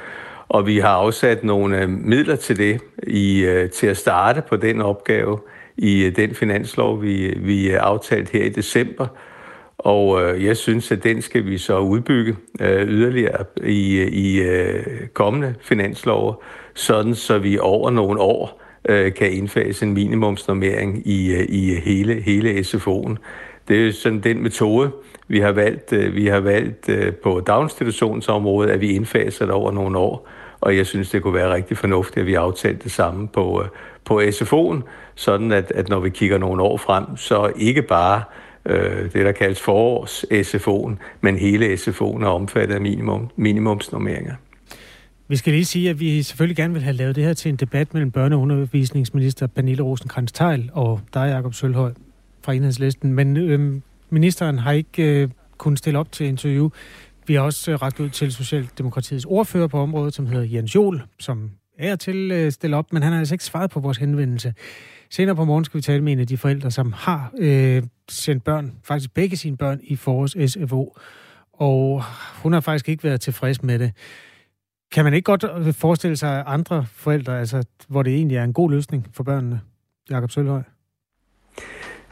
[0.49, 4.57] Og vi har afsat nogle øh, midler til det, i, øh, til at starte på
[4.57, 5.39] den opgave
[5.77, 9.07] i den finanslov, vi, vi aftalte her i december.
[9.79, 14.87] Og øh, jeg synes, at den skal vi så udbygge øh, yderligere i, i øh,
[15.15, 16.43] kommende finanslov,
[16.75, 22.21] sådan så vi over nogle år øh, kan indfase en minimumsnormering i, øh, i hele,
[22.21, 23.17] hele SFO'en.
[23.69, 24.91] Det er sådan den metode,
[25.29, 29.73] vi har valgt, øh, vi har valgt øh, på daginstitutionsområdet, at vi indfaser det over
[29.73, 30.29] nogle år.
[30.61, 33.65] Og jeg synes, det kunne være rigtig fornuftigt, at vi aftalte det samme på,
[34.05, 34.83] på SFO'en,
[35.15, 38.23] sådan at, at når vi kigger nogle år frem, så ikke bare
[38.67, 44.35] øh, det, der kaldes forårs SFO'en, men hele SFO'en er omfattet af minimum, minimumsnormeringer.
[45.29, 47.57] Vi skal lige sige, at vi selvfølgelig gerne vil have lavet det her til en
[47.57, 51.93] debat mellem børne- og undervisningsminister Pernille rosenkrantz teil og dig, Jacob Sølhøj
[52.43, 53.13] fra Enhedslisten.
[53.13, 56.71] Men øh, ministeren har ikke øh, kunnet stille op til interview.
[57.27, 61.03] Vi har også øh, ragt ud til Socialdemokratiets ordfører på området, som hedder Jens Jol,
[61.21, 64.55] som er til øh, stille op, men han har altså ikke svaret på vores henvendelse.
[65.11, 68.45] Senere på morgen skal vi tale med en af de forældre, som har øh, sendt
[68.45, 70.97] børn, faktisk begge sine børn, i forårs SFO.
[71.53, 72.03] Og
[72.43, 73.93] hun har faktisk ikke været tilfreds med det.
[74.95, 78.53] Kan man ikke godt øh, forestille sig andre forældre, altså, hvor det egentlig er en
[78.53, 79.61] god løsning for børnene?
[80.11, 80.61] Jakob Sølhøj.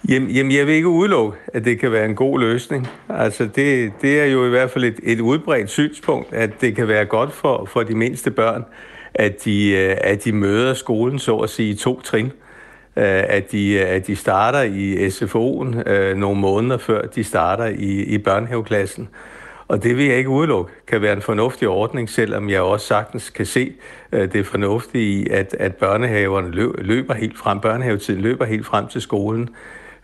[0.09, 2.89] Jamen, jamen, jeg vil ikke udelukke, at det kan være en god løsning.
[3.09, 6.89] Altså, det, det er jo i hvert fald et, et udbredt synspunkt, at det kan
[6.89, 8.65] være godt for, for de mindste børn,
[9.15, 12.27] at de, øh, at de møder skolen, så at sige, i to trin.
[12.97, 18.19] Øh, at de, at de starter i SFO'en nogle måneder før de starter i, i
[18.19, 19.09] børnehaveklassen.
[19.69, 23.31] Og det vil jeg ikke udelukke kan være en fornuftig ordning, selvom jeg også sagtens
[23.31, 23.73] kan se
[24.13, 26.51] øh, det fornuftige i, at, at børnehaverne
[26.83, 29.49] løber helt frem, børnehavetiden løber helt frem til skolen.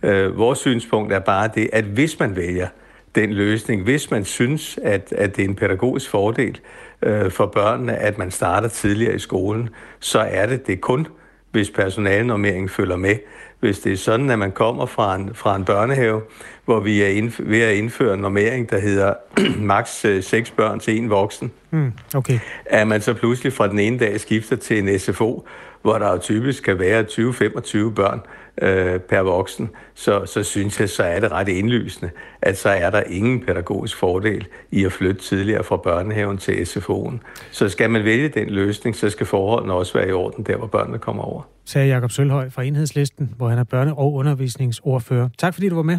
[0.02, 2.68] Øh, vores synspunkt er bare det, at hvis man vælger
[3.14, 6.60] den løsning, hvis man synes, at, at det er en pædagogisk fordel
[7.02, 9.68] øh, for børnene, at man starter tidligere i skolen,
[10.00, 11.06] så er det det kun,
[11.50, 13.16] hvis personalnormeringen følger med.
[13.60, 16.22] Hvis det er sådan, at man kommer fra en, fra en børnehave,
[16.68, 19.14] hvor vi er indf- ved at indføre en normering, der hedder
[19.74, 21.52] maks 6 øh, børn til en voksen.
[21.70, 22.38] Mm, okay.
[22.66, 25.46] At man så pludselig fra den ene dag skifter til en SFO,
[25.82, 28.20] hvor der jo typisk kan være 20-25 børn
[28.62, 32.10] øh, per voksen, så, så synes jeg, så er det ret indlysende,
[32.42, 37.18] at så er der ingen pædagogisk fordel i at flytte tidligere fra børnehaven til SFO'en.
[37.50, 40.66] Så skal man vælge den løsning, så skal forholdene også være i orden der, hvor
[40.66, 41.42] børnene kommer over.
[41.64, 45.28] Sagde Jakob Sølhøj fra Enhedslisten, hvor han er børne- og undervisningsordfører.
[45.38, 45.98] Tak fordi du var med.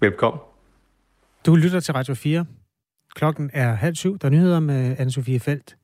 [0.00, 0.40] Velkommen.
[1.46, 2.44] Du lytter til Radio 4.
[3.14, 4.18] Klokken er halv syv.
[4.18, 5.76] Der er nyheder med Anne-Sophie Felt.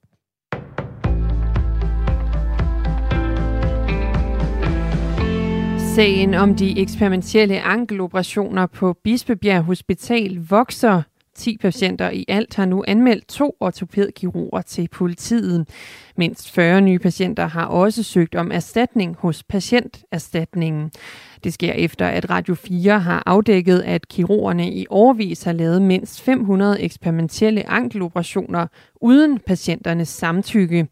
[5.95, 11.03] Sagen om de eksperimentelle ankeloperationer på Bispebjerg Hospital vokser.
[11.35, 15.69] 10 patienter i alt har nu anmeldt to ortopædkirurger til politiet.
[16.17, 20.91] Mindst 40 nye patienter har også søgt om erstatning hos patienterstatningen.
[21.45, 26.23] Det sker efter, at Radio 4 har afdækket, at kirurgerne i årvis har lavet mindst
[26.23, 28.67] 500 eksperimentelle ankeloperationer
[29.01, 30.89] uden patienternes samtykke.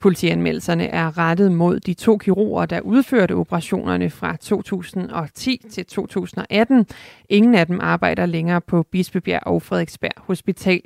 [0.00, 6.86] Politianmeldelserne er rettet mod de to kirurger, der udførte operationerne fra 2010 til 2018.
[7.28, 10.80] Ingen af dem arbejder længere på Bispebjerg og Frederiksberg Hospital.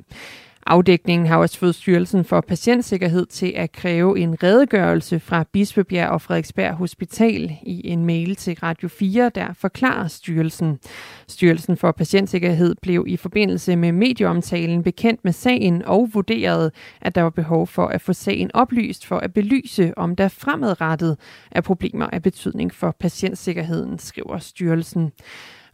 [0.69, 6.21] Afdækningen har også fået Styrelsen for Patientsikkerhed til at kræve en redegørelse fra Bispebjerg og
[6.21, 10.79] Frederiksberg Hospital i en mail til Radio 4, der forklarer styrelsen.
[11.27, 17.21] Styrelsen for Patientsikkerhed blev i forbindelse med medieomtalen bekendt med sagen og vurderede, at der
[17.21, 21.17] var behov for at få sagen oplyst for at belyse, om der fremadrettet
[21.51, 25.11] er problemer af betydning for patientsikkerheden, skriver styrelsen.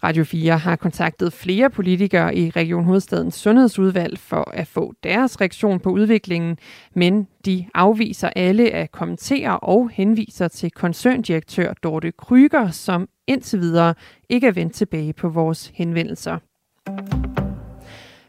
[0.06, 5.80] Radio 4 har kontaktet flere politikere i Region Hovedstadens Sundhedsudvalg for at få deres reaktion
[5.80, 6.58] på udviklingen,
[6.94, 13.94] men de afviser alle at kommentere og henviser til koncerndirektør Dorte Kryger, som indtil videre
[14.30, 16.38] ikke er vendt tilbage på vores henvendelser.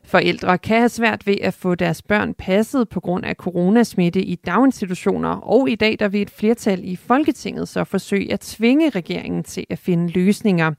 [0.07, 4.35] Forældre kan have svært ved at få deres børn passet på grund af coronasmitte i
[4.35, 9.45] daginstitutioner, og i dag der vil et flertal i Folketinget så forsøge at tvinge regeringen
[9.45, 10.73] til at finde løsninger.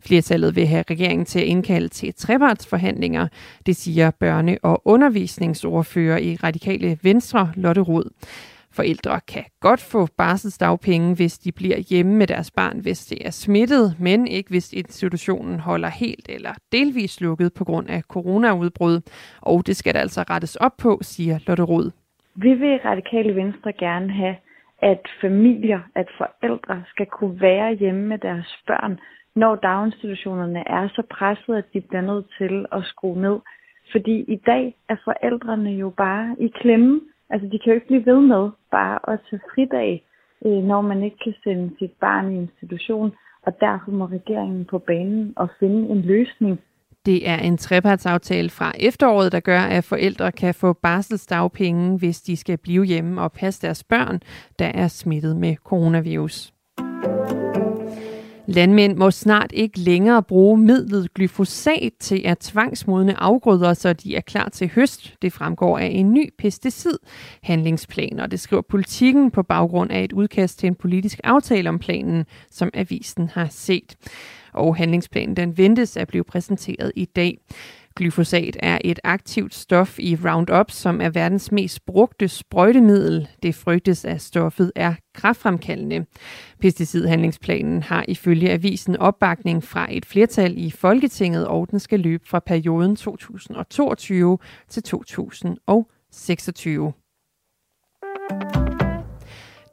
[0.00, 3.28] Flertallet vil have regeringen til at indkalde til trepartsforhandlinger,
[3.66, 8.10] det siger børne- og undervisningsordfører i Radikale Venstre, Lotte Rod.
[8.78, 13.30] Forældre kan godt få barselsdagpenge, hvis de bliver hjemme med deres barn, hvis det er
[13.30, 18.96] smittet, men ikke hvis institutionen holder helt eller delvis lukket på grund af coronaudbrud.
[19.40, 21.90] Og det skal der altså rettes op på, siger Lotte Rod.
[22.34, 24.36] Vi vil Radikale Venstre gerne have,
[24.82, 28.98] at familier, at forældre skal kunne være hjemme med deres børn,
[29.36, 33.38] når daginstitutionerne er så presset, at de bliver nødt til at skrue ned.
[33.92, 37.00] Fordi i dag er forældrene jo bare i klemme.
[37.30, 40.04] Altså, de kan jo ikke blive ved med bare at tage fridag,
[40.46, 43.12] øh, når man ikke kan sende sit barn i institution.
[43.46, 46.60] Og derfor må regeringen på banen og finde en løsning.
[47.06, 52.36] Det er en trepartsaftale fra efteråret, der gør, at forældre kan få barselsdagpenge, hvis de
[52.36, 54.20] skal blive hjemme og passe deres børn,
[54.58, 56.52] der er smittet med coronavirus.
[58.50, 64.20] Landmænd må snart ikke længere bruge midlet glyfosat til at tvangsmodne afgrøder, så de er
[64.20, 65.14] klar til høst.
[65.22, 70.58] Det fremgår af en ny pesticidhandlingsplan, og det skriver politikken på baggrund af et udkast
[70.58, 73.96] til en politisk aftale om planen, som avisen har set.
[74.52, 77.38] Og handlingsplanen den ventes at blive præsenteret i dag.
[77.98, 83.28] Glyfosat er et aktivt stof i Roundup, som er verdens mest brugte sprøjtemiddel.
[83.42, 86.06] Det frygtes, at stoffet er kraftfremkaldende.
[86.60, 92.38] Pesticidhandlingsplanen har ifølge avisen opbakning fra et flertal i Folketinget, og den skal løbe fra
[92.38, 96.92] perioden 2022 til 2026.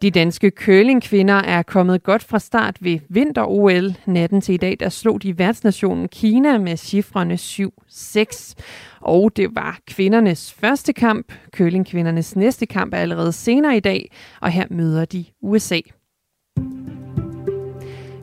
[0.02, 3.96] De danske curlingkvinder er kommet godt fra start ved vinter-OL.
[4.06, 8.54] Natten til i dag, der slog de værtsnationen Kina med cifrene 7-6.
[9.02, 11.34] Og det var kvindernes første kamp.
[11.56, 15.80] Curlingkvindernes næste kamp er allerede senere i dag, og her møder de USA.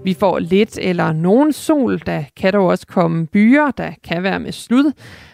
[0.05, 4.41] Vi får lidt eller nogen sol, der kan dog også komme byer, der kan være
[4.41, 4.93] med slud.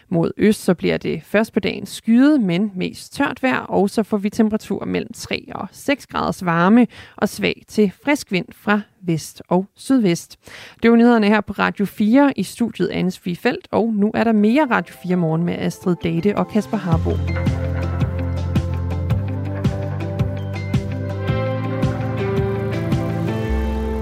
[0.09, 4.03] Mod øst så bliver det først på dagen skyet, men mest tørt vejr, og så
[4.03, 8.81] får vi temperatur mellem 3 og 6 graders varme og svag til frisk vind fra
[9.01, 10.37] vest og sydvest.
[10.83, 14.33] Det var nyhederne her på Radio 4 i studiet Anne Felt, og nu er der
[14.33, 17.11] mere Radio 4 morgen med Astrid Date og Kasper Harbo.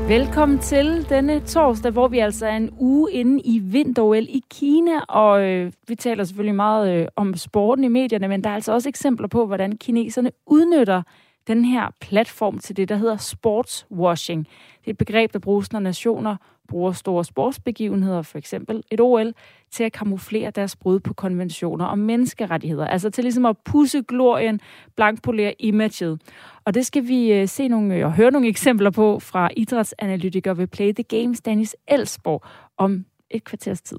[0.09, 5.01] Velkommen til denne torsdag, hvor vi altså er en uge inde i vinter i Kina,
[5.01, 8.73] og øh, vi taler selvfølgelig meget øh, om sporten i medierne, men der er altså
[8.73, 11.03] også eksempler på, hvordan kineserne udnytter
[11.47, 14.47] den her platform til det, der hedder sportswashing.
[14.81, 16.37] Det er et begreb, der bruges, når nationer
[16.69, 19.33] bruger store sportsbegivenheder, for eksempel et OL,
[19.71, 22.87] til at kamuflere deres brud på konventioner om menneskerettigheder.
[22.87, 24.61] Altså til ligesom at pusse glorien,
[24.97, 26.21] blankpolere imaget.
[26.65, 30.55] Og det skal vi øh, se nogle øh, og høre nogle eksempler på fra idrætsanalytiker
[30.55, 32.43] ved Play the Games, Dennis Elsborg,
[32.77, 33.99] om et kvarters tid.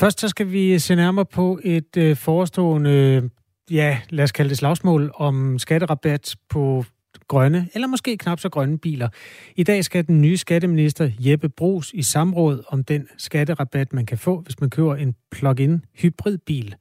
[0.00, 3.30] Først så skal vi se nærmere på et øh, forestående,
[3.70, 6.84] ja, lad os kalde det slagsmål om skatterabat på
[7.28, 9.08] grønne, eller måske knap så grønne biler.
[9.56, 14.18] I dag skal den nye skatteminister Jeppe Brugs i samråd om den skatterabat, man kan
[14.18, 16.74] få, hvis man køber en plug-in hybridbil.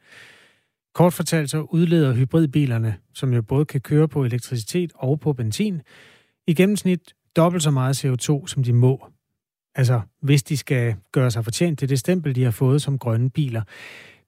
[0.94, 5.82] Kort fortalt så udleder hybridbilerne, som jo både kan køre på elektricitet og på benzin,
[6.48, 9.08] i gennemsnit dobbelt så meget CO2, som de må.
[9.76, 13.30] Altså, hvis de skal gøre sig fortjent til det stempel, de har fået som grønne
[13.30, 13.62] biler.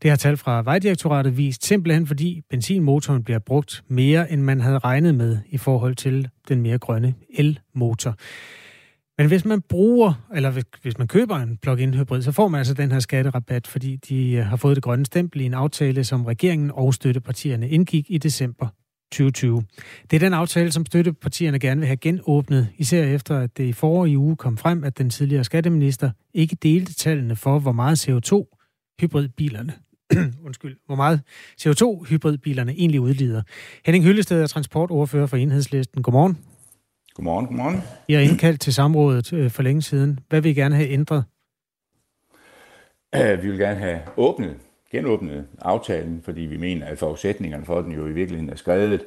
[0.01, 4.77] Det har tal fra Vejdirektoratet vist, simpelthen fordi benzinmotoren bliver brugt mere, end man havde
[4.77, 8.15] regnet med i forhold til den mere grønne elmotor.
[9.17, 12.73] Men hvis man bruger, eller hvis man køber en plug-in hybrid, så får man altså
[12.73, 16.25] den her skatterabat, fordi de øh, har fået det grønne stempel i en aftale, som
[16.25, 18.67] regeringen og støttepartierne indgik i december
[19.11, 19.63] 2020.
[20.11, 23.73] Det er den aftale, som støttepartierne gerne vil have genåbnet, især efter at det i
[23.73, 28.57] forrige uge kom frem, at den tidligere skatteminister ikke delte tallene for, hvor meget CO2
[29.01, 29.73] hybridbilerne
[30.45, 31.21] undskyld, hvor meget
[31.61, 33.41] CO2-hybridbilerne egentlig udlider.
[33.85, 36.03] Henning Hyllested er transportordfører for Enhedslisten.
[36.03, 36.37] Godmorgen.
[37.13, 37.81] Godmorgen, godmorgen.
[38.07, 40.19] I har indkaldt til samrådet øh, for længe siden.
[40.29, 41.23] Hvad vil I gerne have ændret?
[43.17, 44.55] Uh, vi vil gerne have åbnet,
[44.91, 49.01] genåbnet aftalen, fordi vi mener, at forudsætningerne for den jo i virkeligheden er skrevet,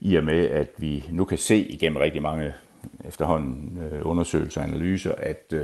[0.00, 2.52] i og med, at vi nu kan se igennem rigtig mange
[3.04, 5.54] efterhånden uh, undersøgelser og analyser, at,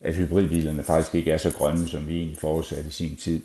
[0.00, 3.42] at hybridbilerne faktisk ikke er så grønne, som vi egentlig forudsatte i sin tid.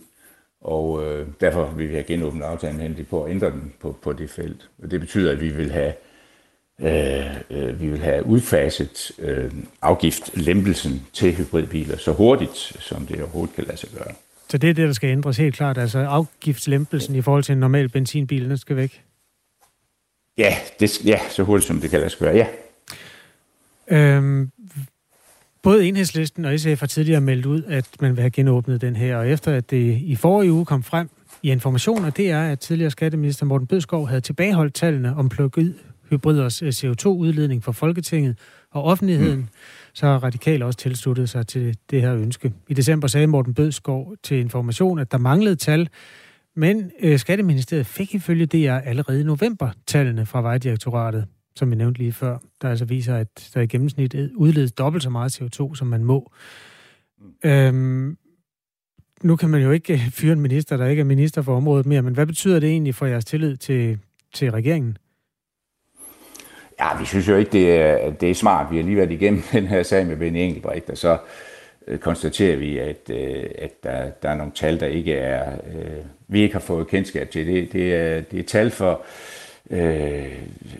[0.61, 4.13] Og øh, derfor vil vi have genåbnet aftalen hen på at ændre den på, på
[4.13, 4.69] det felt.
[4.83, 5.93] Og det betyder, at vi vil have,
[6.81, 13.55] øh, øh, vi vil have udfaset øh, afgiftlempelsen til hybridbiler så hurtigt, som det overhovedet
[13.55, 14.13] kan lade sig gøre.
[14.49, 15.77] Så det er det, der skal ændres helt klart?
[15.77, 19.03] Altså afgiftslempelsen i forhold til en normal benzinbil, den skal væk?
[20.37, 22.47] Ja, det, ja så hurtigt som det kan lade sig gøre, ja.
[23.87, 24.51] Øhm,
[25.63, 29.17] Både Enhedslisten og SF har tidligere meldt ud, at man vil have genåbnet den her,
[29.17, 31.09] og efter at det i forrige uge kom frem
[31.43, 35.51] i informationer, det er, at tidligere skatteminister Morten Bødskov havde tilbageholdt tallene om plug
[36.09, 38.37] hybriders øh, CO2-udledning for Folketinget
[38.71, 39.47] og offentligheden, mm.
[39.93, 42.53] så har Radikal også tilsluttet sig til det her ønske.
[42.67, 45.89] I december sagde Morten Bødskov til information, at der manglede tal,
[46.55, 51.99] men øh, Skatteministeriet fik ifølge DR allerede i november tallene fra Vejdirektoratet som vi nævnte
[51.99, 55.87] lige før, der altså viser, at der i gennemsnit udledes dobbelt så meget CO2, som
[55.87, 56.31] man må.
[57.45, 58.17] Øhm,
[59.23, 62.01] nu kan man jo ikke fyre en minister, der ikke er minister for området mere,
[62.01, 63.99] men hvad betyder det egentlig for jeres tillid til,
[64.33, 64.97] til regeringen?
[66.79, 68.71] Ja, vi synes jo ikke, det er, det er smart.
[68.71, 71.17] Vi har lige været igennem den her sag med Benny Engelbrecht, og så
[71.87, 76.05] øh, konstaterer vi, at, øh, at der, der er nogle tal, der ikke er, øh,
[76.27, 77.47] vi ikke har fået kendskab til.
[77.47, 80.31] Det, det, er, det er tal for øh, øh,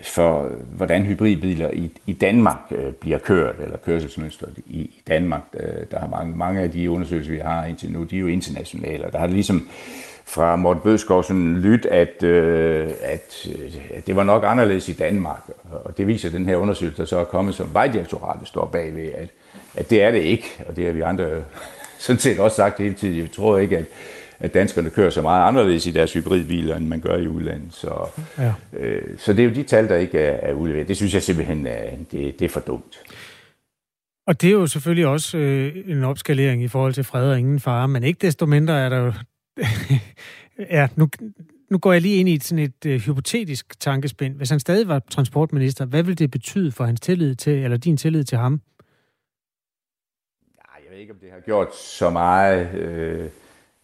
[0.03, 5.41] for, hvordan hybridbiler i, i Danmark øh, bliver kørt, eller kørselsmønstret i, i Danmark.
[5.53, 8.27] Øh, der har mange, mange af de undersøgelser, vi har indtil nu, de er jo
[8.27, 9.69] internationale, og der har det ligesom
[10.25, 14.93] fra Morten Bødskov sådan lyt, at, øh, at, øh, at det var nok anderledes i
[14.93, 15.41] Danmark,
[15.71, 19.29] og det viser den her undersøgelse, der så er kommet, som Vejdirektoratet står bagved, at,
[19.75, 21.29] at det er det ikke, og det har vi andre
[21.99, 23.19] sådan set også sagt hele tiden.
[23.19, 23.85] Jeg tror ikke, at
[24.41, 27.73] at danskerne kører så meget anderledes i deres hybridbiler, end man gør i udlandet.
[27.73, 28.53] Så, ja.
[28.73, 30.87] øh, så det er jo de tal, der ikke er, er udleveret.
[30.87, 33.03] Det synes jeg simpelthen, er, det, det er for dumt.
[34.27, 37.59] Og det er jo selvfølgelig også øh, en opskalering i forhold til fred og ingen
[37.59, 39.13] fare, men ikke desto mindre er der jo...
[40.77, 41.09] ja, nu,
[41.69, 44.35] nu går jeg lige ind i et, sådan et øh, hypotetisk tankespind.
[44.35, 47.97] Hvis han stadig var transportminister, hvad ville det betyde for hans tillid til, eller din
[47.97, 48.51] tillid til ham?
[48.51, 48.59] Nej,
[50.83, 52.73] jeg ved ikke, om det har gjort så meget...
[52.73, 53.29] Øh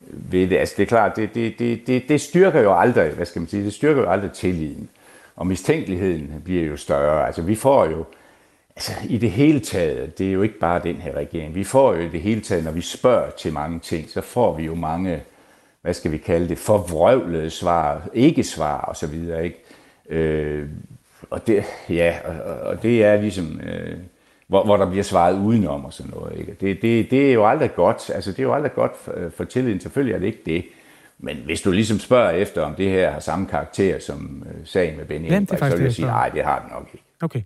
[0.10, 0.58] ved det.
[0.58, 3.50] Altså det er klart, det, det, det, det, det styrker jo aldrig, hvad skal man
[3.50, 4.90] sige, det styrker jo aldrig tilliden.
[5.36, 7.26] Og mistænkeligheden bliver jo større.
[7.28, 8.06] Altså vi får jo,
[8.76, 11.94] altså i det hele taget, det er jo ikke bare den her regering, vi får
[11.94, 14.76] jo i det hele taget, når vi spørger til mange ting, så får vi jo
[14.76, 15.24] mange,
[15.82, 19.64] hvad skal vi kalde det, forvrøvlede svar, ikke svar og så videre, ikke?
[20.10, 20.70] Øh,
[21.30, 23.98] og det, ja, og, og det er ligesom, øh,
[24.48, 26.40] hvor, hvor der bliver svaret udenom og sådan noget.
[26.40, 26.56] Ikke?
[26.62, 28.12] Det, det, det er jo aldrig godt.
[28.16, 29.80] Altså, det er jo aldrig godt for, for tilliden.
[29.80, 30.66] Selvfølgelig er det ikke det.
[31.20, 34.98] Men hvis du ligesom spørger efter, om det her har samme karakter som uh, sagen
[34.98, 37.06] med Benny Engelbrecht, så vil jeg sige, nej, det har den nok ikke.
[37.22, 37.42] Okay.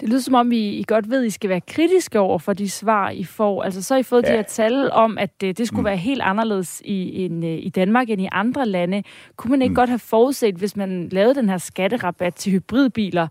[0.00, 2.52] Det lyder som om, I, I godt ved, at I skal være kritiske over for
[2.52, 3.62] de svar, I får.
[3.62, 4.32] Altså så har I fået ja.
[4.32, 5.84] de her tal om, at det, det skulle mm.
[5.84, 9.02] være helt anderledes i, en, i Danmark end i andre lande.
[9.36, 9.76] Kunne man ikke mm.
[9.76, 13.28] godt have forudset, hvis man lavede den her skatterabat til hybridbiler,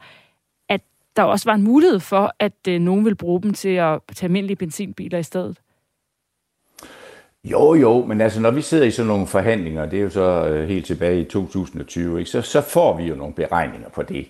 [1.20, 4.28] der også var en mulighed for, at øh, nogen vil bruge dem til at tage
[4.28, 5.58] almindelige benzinbiler i stedet?
[7.44, 10.48] Jo, jo, men altså når vi sidder i sådan nogle forhandlinger, det er jo så
[10.48, 14.28] øh, helt tilbage i 2020, ikke, så, så får vi jo nogle beregninger på det.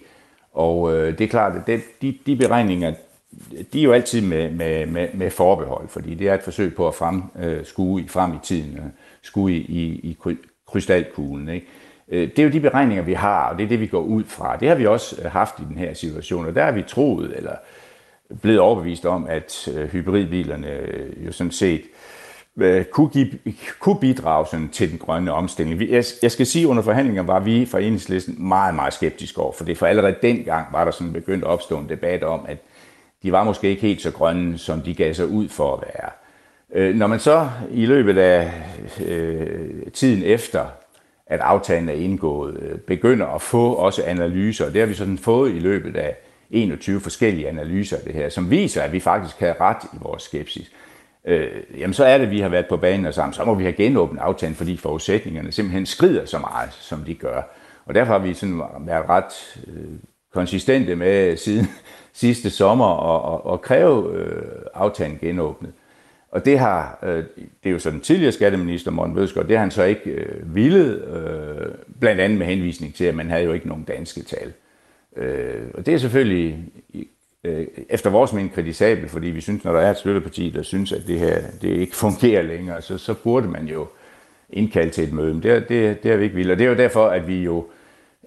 [0.54, 2.94] Og øh, det er klart, at det, de, de beregninger,
[3.74, 6.88] de er jo altid med, med, med, med forbehold, fordi det er et forsøg på
[6.88, 8.84] at frem, øh, skue frem i tiden, øh,
[9.22, 10.18] skue i, i, i
[10.68, 11.50] krystalkuglen.
[11.50, 11.68] Ikke?
[12.12, 14.24] Øh, det er jo de beregninger, vi har, og det er det, vi går ud
[14.24, 14.58] fra.
[14.58, 17.38] Det har vi også øh, haft i den her situation, og der har vi troet,
[17.38, 17.56] eller
[18.42, 20.80] blevet overbevist om, at øh, hybridbilerne
[21.26, 21.82] jo sådan set
[22.92, 23.30] kunne, give,
[23.80, 25.82] kunne bidrage sådan til den grønne omstilling.
[25.82, 29.52] Jeg, jeg skal sige, at under forhandlinger var vi fra enhedslisten meget, meget skeptiske over,
[29.52, 32.58] for det for allerede dengang var der sådan begyndt at opstå en debat om, at
[33.24, 36.94] de var måske ikke helt så grønne, som de gav sig ud for at være.
[36.94, 38.52] Når man så i løbet af
[39.06, 40.66] øh, tiden efter,
[41.30, 45.18] at aftalen er indgået, øh, begynder at få også analyser, og det har vi sådan
[45.18, 46.16] fået i løbet af
[46.52, 50.24] 21 forskellige analyser af det her, som viser, at vi faktisk har ret i vores
[50.24, 50.72] skepsis
[51.26, 53.54] øh, jamen så er det, at vi har været på banen og sammen, så må
[53.54, 57.42] vi have genåbnet aftalen, fordi forudsætningerne simpelthen skrider så meget, som de gør.
[57.86, 60.00] Og derfor har vi sådan været ret øh,
[60.34, 61.68] konsistente med siden
[62.14, 64.42] sidste sommer og, og, og kræve øh,
[64.74, 65.74] aftalen genåbnet.
[66.32, 67.24] Og det har, øh,
[67.64, 70.56] det er jo så den tidligere skatteminister, Morten Bødskov, det har han så ikke øh,
[70.56, 74.54] villet, øh, blandt andet med henvisning til, at man havde jo ikke nogen danske tal.
[75.18, 76.66] Øh, og det er selvfølgelig
[77.44, 80.92] øh, efter vores mening kritisabelt, fordi vi synes, når der er et støtteparti, der synes,
[80.92, 83.88] at det her det ikke fungerer længere, så, så burde man jo
[84.50, 85.34] indkalde til et møde.
[85.34, 86.52] Men det, det, det er vi ikke vildt.
[86.52, 87.66] Og det er jo derfor, at vi jo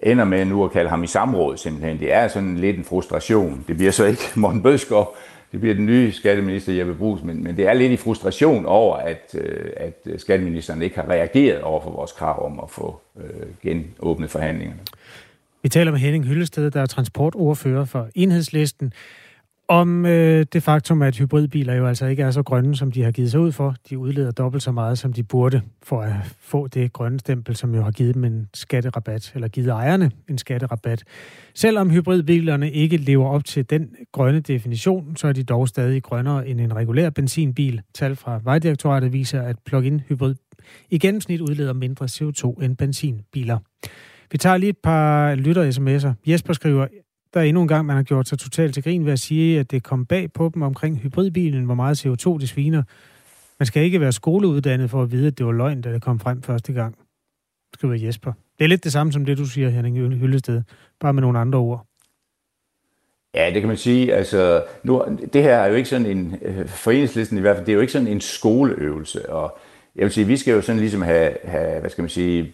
[0.03, 1.99] ender med nu at kalde ham i samråd simpelthen.
[1.99, 3.65] Det er sådan lidt en frustration.
[3.67, 5.15] Det bliver så ikke Morten Bødskov,
[5.53, 8.95] det bliver den nye skatteminister Jeppe Brugs, men, men det er lidt i frustration over,
[8.95, 13.47] at, øh, at skatteministeren ikke har reageret over for vores krav om at få øh,
[13.63, 14.79] genåbnet forhandlingerne.
[15.63, 18.93] Vi taler med Henning Hyllested, der er transportordfører for Enhedslisten,
[19.73, 23.11] om øh, det faktum, at hybridbiler jo altså ikke er så grønne, som de har
[23.11, 23.75] givet sig ud for.
[23.89, 27.75] De udleder dobbelt så meget, som de burde, for at få det grønne stempel, som
[27.75, 31.03] jo har givet dem en skatterabat, eller givet ejerne en skatterabat.
[31.53, 36.47] Selvom hybridbilerne ikke lever op til den grønne definition, så er de dog stadig grønnere
[36.47, 37.81] end en regulær benzinbil.
[37.93, 40.35] Tal fra Vejdirektoratet viser, at plug-in hybrid
[40.89, 43.57] i gennemsnit udleder mindre CO2 end benzinbiler.
[44.31, 46.13] Vi tager lige et par lytter-sms'er.
[46.27, 46.87] Jesper skriver,
[47.33, 49.59] der er endnu en gang, man har gjort sig totalt til grin ved at sige,
[49.59, 52.83] at det kom bag på dem omkring hybridbilen, hvor meget CO2 det sviner.
[53.59, 56.19] Man skal ikke være skoleuddannet for at vide, at det var løgn, da det kom
[56.19, 56.95] frem første gang,
[57.73, 58.33] skriver Jesper.
[58.57, 60.61] Det er lidt det samme som det, du siger, Henning Hyllested,
[60.99, 61.87] bare med nogle andre ord.
[63.35, 64.13] Ja, det kan man sige.
[64.13, 65.03] Altså, nu,
[65.33, 67.75] det her er jo ikke sådan en, øh, for enhedslisten i hvert fald, det er
[67.75, 69.57] jo ikke sådan en skoleøvelse, og
[69.95, 72.53] jeg vil sige, vi skal jo sådan ligesom have, have hvad skal man sige,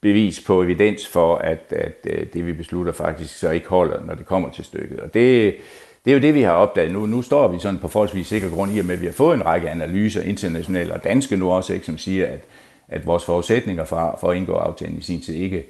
[0.00, 4.14] bevis på evidens for, at, at øh, det vi beslutter faktisk så ikke holder, når
[4.14, 5.00] det kommer til stykket.
[5.00, 5.56] Og det,
[6.04, 7.06] det er jo det, vi har opdaget nu.
[7.06, 9.70] Nu står vi sådan på forholdsvis sikker grund i, at vi har fået en række
[9.70, 12.40] analyser, internationale og danske nu også, ikke, som siger, at,
[12.88, 15.66] at vores forudsætninger for, for at indgå aftalen i sin tid ikke,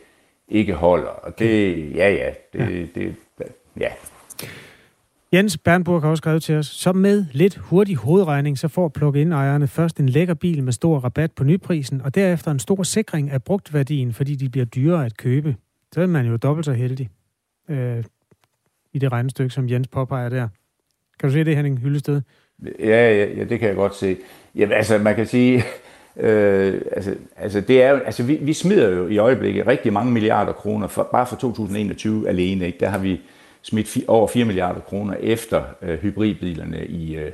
[0.49, 1.09] ikke holder.
[1.09, 3.15] Og det, ja ja, det, det,
[3.81, 3.91] ja.
[5.33, 9.68] Jens Bernburg har også skrevet til os, så med lidt hurtig hovedregning, så får plug-in-ejerne
[9.68, 13.43] først en lækker bil med stor rabat på nyprisen, og derefter en stor sikring af
[13.43, 15.57] brugtværdien, fordi de bliver dyrere at købe.
[15.93, 17.11] Så er man jo dobbelt så heldig
[17.68, 18.05] øh,
[18.93, 20.49] i det regnestykke, som Jens påpeger der.
[21.20, 22.20] Kan du se det, Henning Hyllested?
[22.78, 24.16] Ja, ja, ja det kan jeg godt se.
[24.55, 25.57] Jamen, altså, man kan sige,
[26.16, 30.53] øh, altså, altså, det er altså vi, vi smider jo i øjeblikket rigtig mange milliarder
[30.53, 32.66] kroner, for, bare for 2021 alene.
[32.66, 32.78] Ikke?
[32.81, 33.20] Der har vi
[33.63, 37.33] smidt over 4 milliarder kroner efter øh, hybridbilerne i, øh,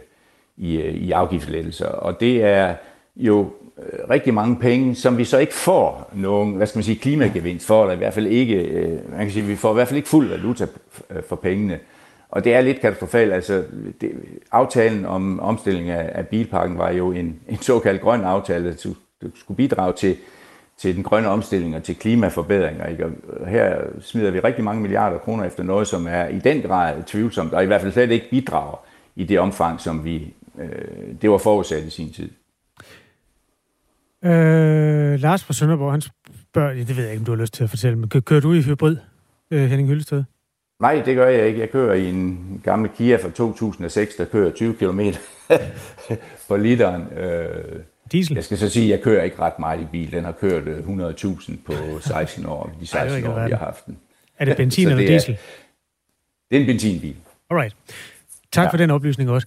[0.56, 1.86] i, øh, i afgiftslettelser.
[1.86, 2.74] Og det er
[3.16, 6.98] jo øh, rigtig mange penge, som vi så ikke får nogen, hvad skal man sige,
[6.98, 9.88] klimagevinst for, eller i hvert fald ikke, øh, man kan sige, vi får i hvert
[9.88, 10.66] fald ikke fuld valuta
[11.10, 11.78] øh, for pengene.
[12.28, 13.32] Og det er lidt katastrofalt.
[13.32, 13.64] Altså,
[14.00, 14.12] det,
[14.52, 18.94] aftalen om omstilling af, af bilparken var jo en, en såkaldt grøn aftale, der
[19.34, 20.16] skulle bidrage til
[20.78, 22.86] til den grønne omstilling og til klimaforbedringer.
[22.86, 23.04] Ikke?
[23.04, 27.02] Og her smider vi rigtig mange milliarder kroner efter noget, som er i den grad
[27.06, 28.84] tvivlsomt, og i hvert fald slet ikke bidrager
[29.16, 32.30] i det omfang, som vi øh, det var forudsat i sin tid.
[34.24, 37.64] Øh, Lars fra Sønderborg, han spørger, det ved jeg ikke, om du har lyst til
[37.64, 38.96] at fortælle, men kører du i hybrid,
[39.50, 40.24] øh, Henning Hyllested?
[40.80, 41.60] Nej, det gør jeg ikke.
[41.60, 45.00] Jeg kører i en gammel Kia fra 2006, der kører 20 km
[46.48, 47.02] på literen.
[47.02, 47.80] Øh,
[48.12, 48.34] Diesel?
[48.34, 50.12] Jeg skal så sige, at jeg kører ikke ret meget i bil.
[50.12, 53.86] Den har kørt 100.000 øh, på 16 år, de 16 Ej, år, vi har haft
[53.86, 53.96] den.
[54.38, 55.32] Er det benzin eller det diesel?
[55.32, 55.36] Er,
[56.50, 57.16] det er en benzinbil.
[57.50, 57.76] Alright.
[58.52, 58.70] Tak ja.
[58.70, 59.46] for den oplysning også.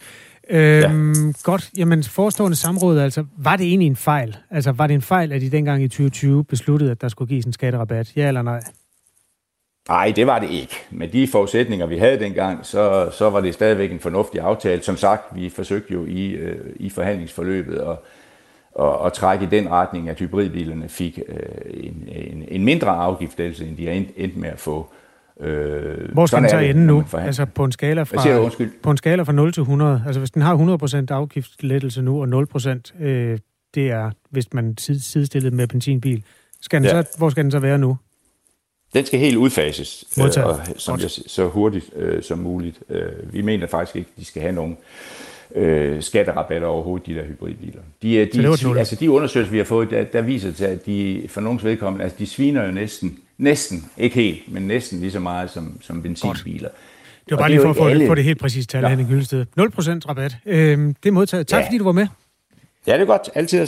[0.49, 1.31] Øhm, ja.
[1.43, 1.69] Godt.
[1.77, 4.37] Jamen, forestående samråd, altså, var det egentlig en fejl?
[4.51, 7.45] Altså, var det en fejl, at de dengang i 2020 besluttede, at der skulle gives
[7.45, 8.11] en skatterabat?
[8.15, 8.63] Ja eller nej?
[9.89, 10.75] Nej, det var det ikke.
[10.91, 14.83] Med de forudsætninger, vi havde dengang, så, så var det stadigvæk en fornuftig aftale.
[14.83, 17.97] Som sagt, vi forsøgte jo i, øh, i forhandlingsforløbet at,
[18.81, 21.35] at, at trække i den retning, at hybridbilerne fik øh,
[21.73, 24.89] en, en, en mindre afgift, end de er endt med at få.
[25.39, 27.05] Øh, Hvor skal den så ende nu?
[27.13, 30.03] Altså på en skala fra, du, på en skala fra 0 til 100?
[30.05, 30.57] Altså hvis den har
[31.11, 32.47] 100% afgiftslettelse nu, og
[32.99, 33.39] 0% øh,
[33.75, 36.23] det er, hvis man sidestillet med benzinbil,
[36.61, 37.03] skal den ja.
[37.03, 37.97] så, hvor skal den så være nu?
[38.93, 42.79] Den skal helt udfases, øh, og, som jeg, så hurtigt øh, som muligt.
[42.89, 44.77] Øh, vi mener faktisk ikke, at de skal have nogen
[45.55, 47.81] øh, skatterabatter overhovedet, de der hybridbiler.
[48.01, 51.23] De, de, de, altså de undersøgelser, vi har fået, der, der viser til, at de
[51.27, 55.19] for nogens vedkommende, altså de sviner jo næsten, næsten, ikke helt, men næsten lige så
[55.19, 56.69] meget som, som benzinbiler.
[56.69, 56.79] Godt.
[57.25, 58.15] Det var bare lige for at få, alle...
[58.15, 58.89] det helt præcist tal, ja.
[58.89, 59.45] Henning Hyllested.
[59.59, 59.63] 0%
[60.09, 60.37] rabat.
[60.45, 61.47] Øhm, det er modtaget.
[61.47, 61.67] Tak ja.
[61.67, 62.07] fordi du var med.
[62.87, 63.29] Ja, det er godt.
[63.35, 63.67] Altid.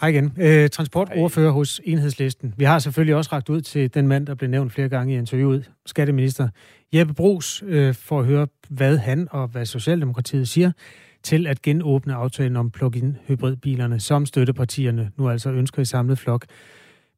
[0.00, 0.32] Hej igen.
[0.38, 2.54] Øh, transportordfører hos Enhedslisten.
[2.56, 5.18] Vi har selvfølgelig også ragt ud til den mand, der blev nævnt flere gange i
[5.18, 6.48] interviewet, skatteminister
[6.94, 10.72] Jeppe Brugs, øh, for at høre, hvad han og hvad Socialdemokratiet siger
[11.22, 16.46] til at genåbne aftalen om plug-in hybridbilerne, som støttepartierne nu altså ønsker i samlet flok.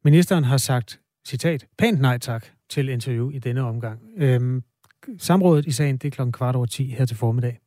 [0.03, 3.99] Ministeren har sagt, citat, pænt nej tak til interview i denne omgang.
[4.17, 4.63] Øhm,
[5.17, 7.59] samrådet i sagen, det er klokken kvart over 10 her til formiddag.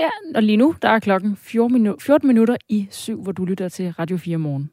[0.00, 3.90] Ja, og lige nu, der er klokken 14 minutter i syv, hvor du lytter til
[3.90, 4.70] Radio 4 morgen.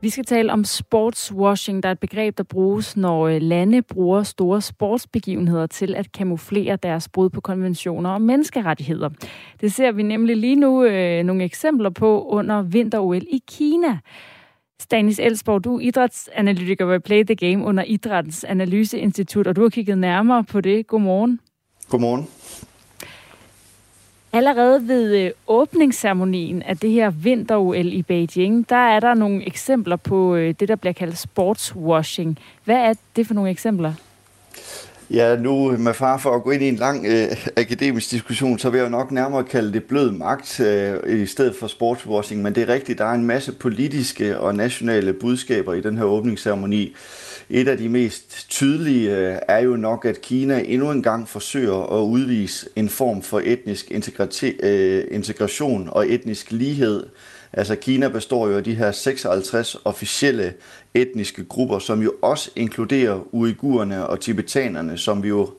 [0.00, 4.22] Vi skal tale om sportswashing, der er et begreb, der bruges, når øh, lande bruger
[4.22, 9.08] store sportsbegivenheder til at kamuflere deres brud på konventioner og menneskerettigheder.
[9.60, 13.98] Det ser vi nemlig lige nu øh, nogle eksempler på under vinter-OL i Kina.
[14.80, 19.68] Stanis Elsborg, du er idrætsanalytiker ved Play the Game under Idrættens Analyseinstitut, og du har
[19.68, 20.86] kigget nærmere på det.
[20.86, 21.40] Godmorgen.
[21.88, 22.26] Godmorgen.
[24.32, 29.96] Allerede ved øh, åbningsceremonien af det her vinter-OL i Beijing, der er der nogle eksempler
[29.96, 32.38] på øh, det, der bliver kaldt sportswashing.
[32.64, 33.94] Hvad er det for nogle eksempler?
[35.12, 38.70] Ja, nu med far for at gå ind i en lang øh, akademisk diskussion, så
[38.70, 42.54] vil jeg jo nok nærmere kalde det blød magt øh, i stedet for sportswashing, men
[42.54, 46.96] det er rigtigt, der er en masse politiske og nationale budskaber i den her åbningsceremoni.
[47.50, 51.98] Et af de mest tydelige øh, er jo nok, at Kina endnu en gang forsøger
[51.98, 53.92] at udvise en form for etnisk
[54.62, 57.06] øh, integration og etnisk lighed.
[57.52, 60.54] Altså Kina består jo af de her 56 officielle
[60.94, 65.50] etniske grupper, som jo også inkluderer uigurerne og tibetanerne, som vi jo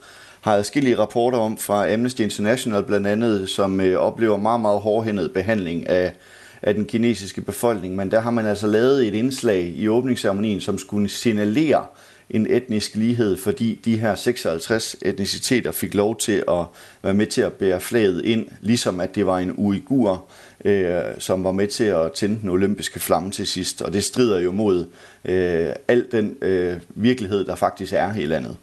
[0.41, 5.31] har adskillige rapporter om fra Amnesty International blandt andet, som øh, oplever meget, meget hårdhændet
[5.33, 6.13] behandling af,
[6.61, 7.95] af den kinesiske befolkning.
[7.95, 11.85] Men der har man altså lavet et indslag i åbningsceremonien, som skulle signalere
[12.29, 16.65] en etnisk lighed, fordi de her 56 etniciteter fik lov til at
[17.03, 20.25] være med til at bære flaget ind, ligesom at det var en uigur,
[20.65, 23.81] øh, som var med til at tænde den olympiske flamme til sidst.
[23.81, 24.85] Og det strider jo mod
[25.25, 28.57] øh, al den øh, virkelighed, der faktisk er i landet.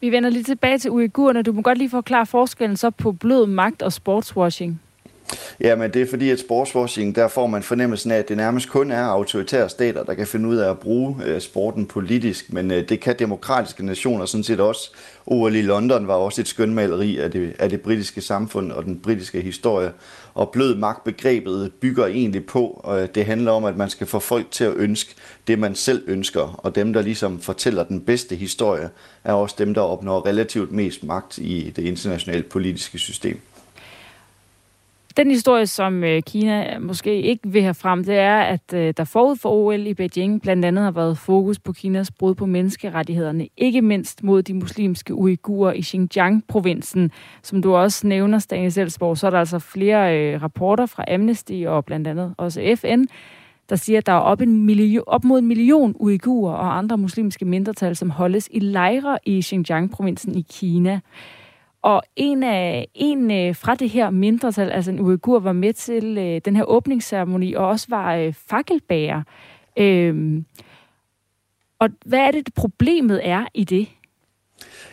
[0.00, 1.42] Vi vender lige tilbage til uigurerne.
[1.42, 4.80] Du må godt lige forklare forskellen så på blød magt og sportswashing.
[5.60, 8.68] Ja, men det er fordi, at sportswashing, der får man fornemmelsen af, at det nærmest
[8.68, 12.70] kun er autoritære stater, der kan finde ud af at bruge øh, sporten politisk, men
[12.70, 14.90] øh, det kan demokratiske nationer sådan set også.
[15.26, 18.98] OL i London var også et skønmaleri af det, af det britiske samfund og den
[18.98, 19.92] britiske historie.
[20.34, 24.50] Og blød magtbegrebet bygger egentlig på, og det handler om, at man skal få folk
[24.50, 25.14] til at ønske
[25.46, 26.40] det, man selv ønsker.
[26.58, 28.90] Og dem, der ligesom fortæller den bedste historie,
[29.24, 33.40] er også dem, der opnår relativt mest magt i det internationale politiske system.
[35.16, 39.04] Den historie, som øh, Kina måske ikke vil have frem, det er, at øh, der
[39.04, 43.48] forud for OL i Beijing blandt andet har været fokus på Kinas brud på menneskerettighederne,
[43.56, 47.10] ikke mindst mod de muslimske uigurer i Xinjiang-provinsen.
[47.42, 51.64] Som du også nævner, Stanis Elsborg, så er der altså flere øh, rapporter fra Amnesty
[51.66, 53.04] og blandt andet også FN,
[53.68, 56.98] der siger, at der er op, en million, op mod en million uigurer og andre
[56.98, 61.00] muslimske mindretal, som holdes i lejre i Xinjiang-provinsen i Kina.
[61.86, 66.18] Og en, af, en øh, fra det her mindretal, altså en uigur, var med til
[66.18, 69.22] øh, den her åbningsceremoni, og også var øh, fakkelbærer.
[69.76, 70.42] Øh,
[71.78, 73.88] og hvad er det, problemet er i det?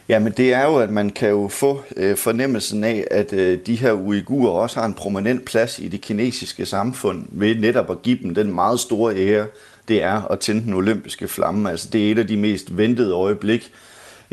[0.09, 3.75] Jamen det er jo, at man kan jo få øh, fornemmelsen af, at øh, de
[3.75, 8.17] her uigurer også har en prominent plads i det kinesiske samfund, ved netop at give
[8.23, 9.47] dem den meget store ære,
[9.87, 11.69] det er at tænde den olympiske flamme.
[11.69, 13.71] Altså det er et af de mest ventede øjeblik,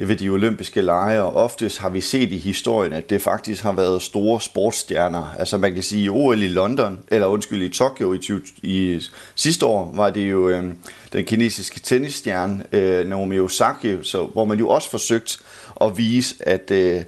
[0.00, 3.62] Øh, ved de olympiske lege, og oftest har vi set i historien, at det faktisk
[3.62, 5.34] har været store sportsstjerner.
[5.38, 9.00] Altså man kan sige, i OL i London, eller undskyld, i Tokyo i, 20, i
[9.34, 10.64] sidste år, var det jo øh,
[11.12, 15.38] den kinesiske tennisstjerne øh, Naomi Osaka, så, hvor man jo også forsøgt
[15.80, 17.02] at vise, at øh,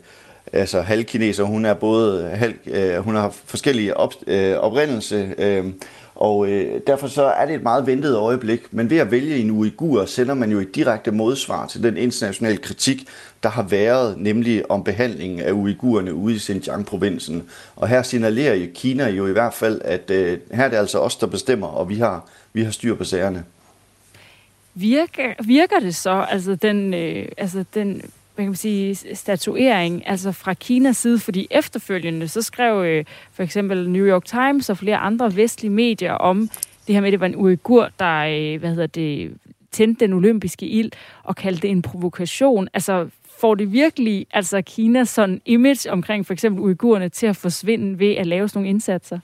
[0.52, 5.64] altså halvkineser, hun er både halv, øh, hun har forskellige op, øh, oprindelse, øh,
[6.22, 9.50] og øh, derfor så er det et meget ventet øjeblik, men ved at vælge en
[9.50, 13.08] uigur, sender man jo et direkte modsvar til den internationale kritik,
[13.42, 17.42] der har været, nemlig om behandlingen af uigurerne ude i Xinjiang-provinsen.
[17.76, 20.98] Og her signalerer jo Kina jo i hvert fald, at øh, her er det altså
[20.98, 23.44] os, der bestemmer, og vi har, vi har styr på sagerne.
[24.74, 28.02] Virker, virker det så, altså den, øh, altså den
[28.34, 33.42] hvad kan man sige, statuering, altså fra Kinas side, fordi efterfølgende, så skrev øh, for
[33.42, 36.50] eksempel New York Times og flere andre vestlige medier om
[36.86, 39.32] det her med, at det var en uigur, der, øh, hvad hedder det,
[39.70, 40.90] tændte den olympiske ild
[41.22, 42.68] og kaldte det en provokation.
[42.74, 43.08] Altså,
[43.40, 48.14] får det virkelig altså Kinas sådan image omkring for eksempel uigurerne til at forsvinde ved
[48.14, 49.18] at lave sådan nogle indsatser?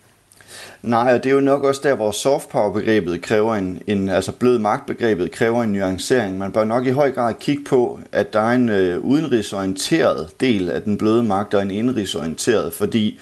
[0.83, 4.33] Nej, og det er jo nok også der, hvor soft power-begrebet kræver en, en, altså
[4.33, 6.39] blød magtbegrebet kræver en nuancering.
[6.39, 10.71] Man bør nok i høj grad kigge på, at der er en øh, udenrigsorienteret del
[10.71, 13.21] af den bløde magt, og en indrigsorienteret, fordi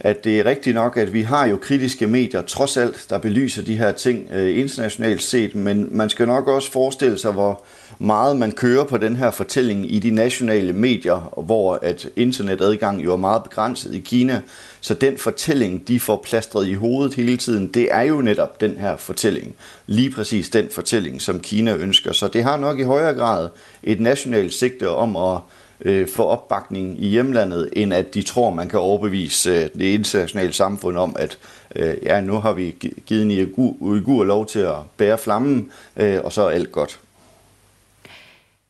[0.00, 3.62] at det er rigtigt nok, at vi har jo kritiske medier, trods alt, der belyser
[3.62, 7.62] de her ting øh, internationalt set, men man skal nok også forestille sig, hvor
[7.98, 13.12] meget man kører på den her fortælling i de nationale medier, hvor at internetadgang jo
[13.12, 14.40] er meget begrænset i Kina.
[14.80, 18.76] Så den fortælling, de får plastret i hovedet hele tiden, det er jo netop den
[18.76, 19.54] her fortælling.
[19.86, 22.12] Lige præcis den fortælling, som Kina ønsker.
[22.12, 23.48] Så det har nok i højere grad
[23.82, 25.38] et nationalt sigte om at
[25.80, 30.52] øh, få opbakning i hjemlandet, end at de tror, man kan overbevise øh, det internationale
[30.52, 31.38] samfund om, at
[31.76, 36.32] øh, ja, nu har vi givet en uigur lov til at bære flammen, øh, og
[36.32, 37.00] så er alt godt.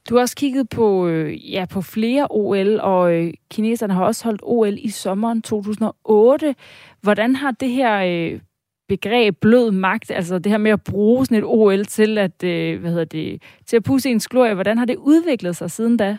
[0.09, 4.25] Du har også kigget på, øh, ja, på flere OL, og øh, kineserne har også
[4.25, 6.55] holdt OL i sommeren 2008.
[7.01, 8.41] Hvordan har det her øh,
[8.89, 12.81] begreb blød magt, altså det her med at bruge sådan et OL til at, øh,
[12.81, 16.19] hvad hedder det, til at pusse ens glorie, hvordan har det udviklet sig siden da?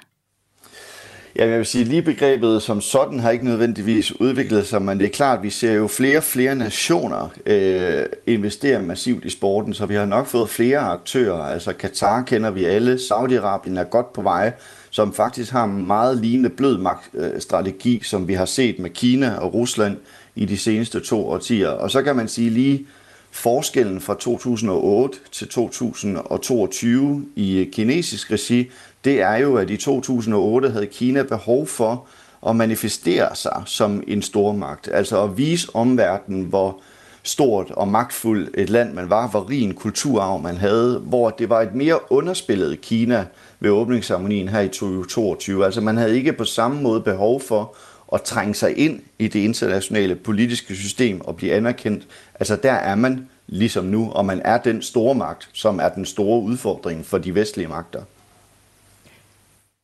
[1.41, 5.05] Ja, jeg vil sige, lige begrebet som sådan har ikke nødvendigvis udviklet sig, men det
[5.05, 9.73] er klart, at vi ser jo flere og flere nationer øh, investere massivt i sporten,
[9.73, 11.43] så vi har nok fået flere aktører.
[11.43, 14.53] Altså Katar kender vi alle, Saudi-Arabien er godt på vej,
[14.89, 19.35] som faktisk har en meget lignende blød magtstrategi, øh, som vi har set med Kina
[19.35, 19.97] og Rusland
[20.35, 21.69] i de seneste to årtier.
[21.69, 22.85] Og så kan man sige lige,
[23.31, 28.69] forskellen fra 2008 til 2022 i kinesisk regi,
[29.05, 32.07] det er jo, at i 2008 havde Kina behov for
[32.47, 34.89] at manifestere sig som en stormagt.
[34.93, 36.81] Altså at vise omverdenen, hvor
[37.23, 41.49] stort og magtfuldt et land man var, hvor rig en kulturarv man havde, hvor det
[41.49, 43.25] var et mere underspillet Kina
[43.59, 45.65] ved åbningsceremonien her i 2022.
[45.65, 47.75] Altså man havde ikke på samme måde behov for
[48.13, 52.07] at trænge sig ind i det internationale politiske system og blive anerkendt.
[52.39, 56.05] Altså der er man ligesom nu, og man er den store magt, som er den
[56.05, 58.01] store udfordring for de vestlige magter.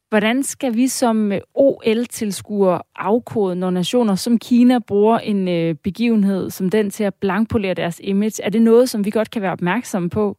[0.10, 6.50] Hvordan skal vi som øh, OL-tilskuere afkode, når nationer som Kina bruger en øh, begivenhed
[6.50, 8.44] som den til at blankpolere deres image?
[8.44, 10.38] Er det noget, som vi godt kan være opmærksomme på?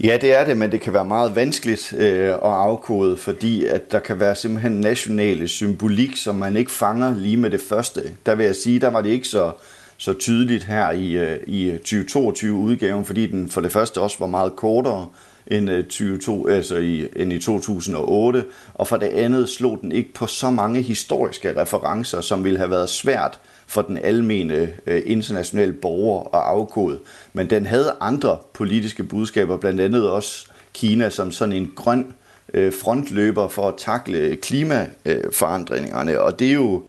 [0.00, 3.92] Ja, det er det, men det kan være meget vanskeligt øh, at afkode, fordi at
[3.92, 8.02] der kan være simpelthen nationale symbolik, som man ikke fanger lige med det første.
[8.26, 9.52] Der vil jeg sige, der var det ikke så,
[9.96, 14.56] så tydeligt her i, øh, i 2022-udgaven, fordi den for det første også var meget
[14.56, 15.08] kortere,
[15.50, 18.44] end, øh, 22, altså i, end i 2008,
[18.74, 22.70] og for det andet slog den ikke på så mange historiske referencer, som ville have
[22.70, 26.98] været svært for den almene øh, internationale borger at afkode.
[27.32, 32.14] Men den havde andre politiske budskaber, blandt andet også Kina som sådan en grøn
[32.54, 36.20] øh, frontløber for at takle klimaforandringerne.
[36.20, 36.82] Og det er jo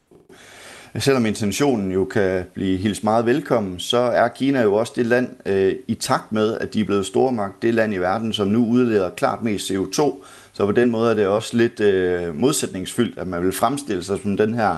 [1.00, 5.30] selvom intentionen jo kan blive hilst meget velkommen, så er Kina jo også det land,
[5.46, 8.66] øh, i takt med, at de er blevet stormagt, det land i verden, som nu
[8.66, 10.24] udleder klart mest CO2.
[10.54, 14.20] Så på den måde er det også lidt øh, modsætningsfyldt, at man vil fremstille sig
[14.24, 14.78] som den her,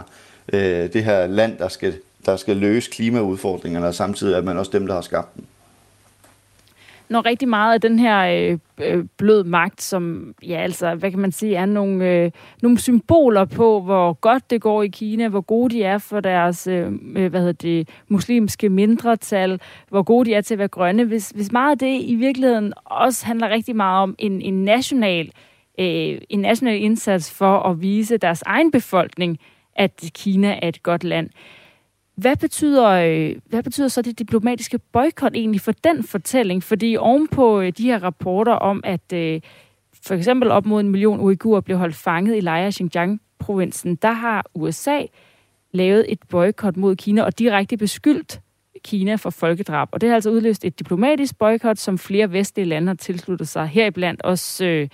[0.54, 1.94] øh, det her land, der skal,
[2.26, 5.46] der skal løse klimaudfordringerne, og samtidig er man også dem, der har skabt dem
[7.10, 11.20] når rigtig meget af den her øh, øh, blød magt, som, ja altså, hvad kan
[11.20, 12.32] man sige, er nogle, øh,
[12.62, 16.68] nogle symboler på, hvor godt det går i Kina, hvor gode de er for deres,
[16.68, 21.04] øh, øh, hvad hedder det, muslimske mindretal, hvor gode de er til at være grønne.
[21.04, 25.32] Hvis, hvis meget af det i virkeligheden også handler rigtig meget om en, en national
[25.80, 29.40] øh, en national indsats for at vise deres egen befolkning,
[29.76, 31.30] at Kina er et godt land.
[32.16, 36.64] Hvad betyder, øh, hvad betyder så det diplomatiske boykot egentlig for den fortælling?
[36.64, 39.42] Fordi ovenpå øh, de her rapporter om, at øh,
[40.06, 44.12] for eksempel op mod en million uigurer blev holdt fanget i lejre i Xinjiang-provinsen, der
[44.12, 45.02] har USA
[45.72, 48.42] lavet et boykot mod Kina og direkte beskyldt
[48.84, 49.90] Kina for folkedrab.
[49.92, 53.68] Og det har altså udløst et diplomatisk boykot, som flere vestlige lande har tilsluttet sig,
[53.68, 54.88] heriblandt også øh,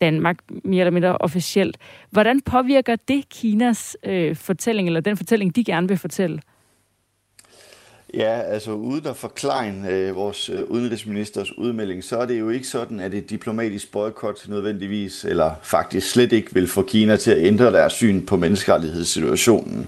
[0.00, 1.76] Danmark, mere eller mindre officielt.
[2.10, 6.40] Hvordan påvirker det Kinas øh, fortælling, eller den fortælling, de gerne vil fortælle?
[8.14, 12.66] Ja, altså uden at forklare øh, vores øh, udenrigsministers udmelding, så er det jo ikke
[12.66, 17.46] sådan, at et diplomatisk boykot nødvendigvis, eller faktisk slet ikke vil få Kina til at
[17.46, 19.86] ændre deres syn på menneskerettighedssituationen.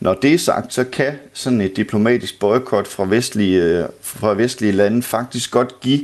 [0.00, 4.72] Når det er sagt, så kan sådan et diplomatisk boykot fra vestlige, øh, fra vestlige
[4.72, 6.00] lande faktisk godt give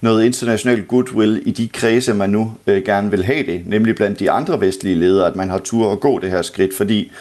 [0.00, 4.20] noget international goodwill i de kredse, man nu øh, gerne vil have det, nemlig blandt
[4.20, 7.12] de andre vestlige ledere, at man har tur at gå det her skridt, fordi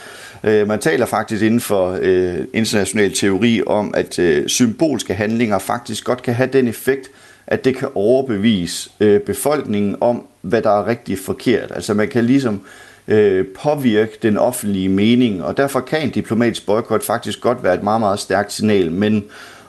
[0.43, 6.03] Øh, man taler faktisk inden for øh, international teori om, at øh, symbolske handlinger faktisk
[6.03, 7.11] godt kan have den effekt,
[7.47, 11.71] at det kan overbevise øh, befolkningen om, hvad der er rigtig forkert.
[11.75, 12.61] Altså man kan ligesom
[13.07, 17.83] øh, påvirke den offentlige mening, og derfor kan en diplomatisk boykot faktisk godt være et
[17.83, 19.23] meget, meget stærkt signal, men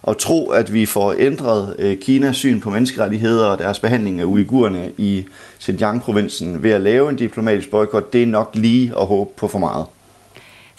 [0.08, 4.24] at tro, at vi får ændret øh, Kinas syn på menneskerettigheder og deres behandling af
[4.24, 5.24] uigurerne i
[5.60, 9.58] Xinjiang-provinsen ved at lave en diplomatisk boykot, det er nok lige at håbe på for
[9.58, 9.86] meget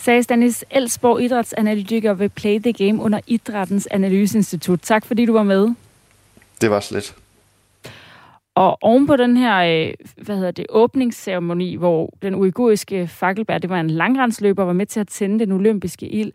[0.02, 4.80] sagde Stanis Elsborg, idrætsanalytiker ved Play the Game under Idrættens Analyseinstitut.
[4.82, 5.70] Tak fordi du var med.
[6.62, 7.16] Det var slet.
[8.56, 13.70] Og oven på den her, øh, hvad hedder det, åbningsceremoni, hvor den uiguriske fakkelbær, det
[13.70, 16.32] var en langrendsløber, var med til at tænde den olympiske ild,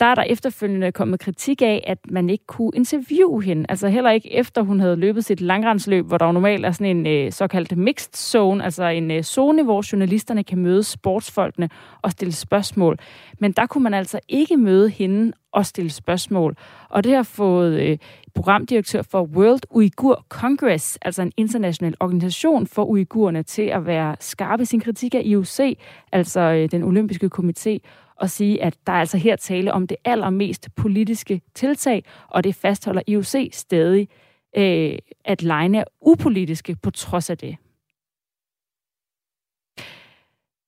[0.00, 3.66] der er der efterfølgende kommet kritik af, at man ikke kunne interviewe hende.
[3.68, 6.96] Altså heller ikke efter hun havde løbet sit langrendsløb, hvor der jo normalt er sådan
[6.96, 11.68] en øh, såkaldt mixed zone, altså en øh, zone, hvor journalisterne kan møde sportsfolkene
[12.02, 12.98] og stille spørgsmål.
[13.38, 16.56] Men der kunne man altså ikke møde hende og stille spørgsmål.
[16.88, 17.98] Og det har fået øh,
[18.34, 24.62] programdirektør for World Uyghur Congress, altså en international organisation for uigurerne, til at være skarpe
[24.62, 25.78] i sin kritik af IOC,
[26.12, 27.78] altså øh, den olympiske komité,
[28.20, 32.54] og sige, at der er altså her tale om det allermest politiske tiltag, og det
[32.54, 34.08] fastholder IOC stadig,
[34.56, 37.56] øh, at lejene er upolitiske på trods af det.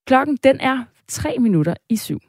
[0.07, 2.21] Klokken den er 3 minutter i syv.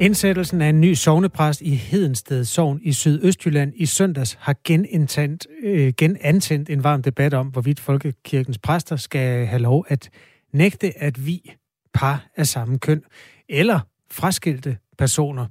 [0.00, 5.92] Indsættelsen af en ny sovnepræst i Hedensted Sogn i Sydøstjylland i søndags har genantændt, øh,
[5.98, 10.10] genantændt en varm debat om, hvorvidt folkekirkens præster skal have lov at
[10.56, 11.52] nægte at vi
[11.94, 13.02] par af samme køn
[13.48, 13.80] eller
[14.10, 15.46] fraskilte personer.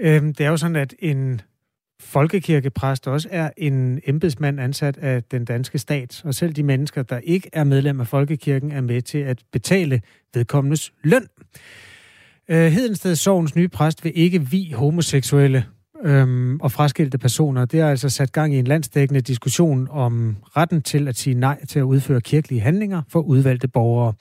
[0.00, 1.40] Øhm, det er jo sådan, at en
[2.00, 7.18] folkekirkepræst også er en embedsmand ansat af den danske stat, og selv de mennesker, der
[7.18, 10.00] ikke er medlem af folkekirken, er med til at betale
[10.34, 11.26] vedkommendes løn.
[12.48, 15.64] Øh, Hedensted Sovens nye præst vil ikke vi homoseksuelle
[16.02, 17.64] øhm, og fraskilte personer.
[17.64, 21.64] Det har altså sat gang i en landsdækkende diskussion om retten til at sige nej
[21.64, 24.12] til at udføre kirkelige handlinger for udvalgte borgere.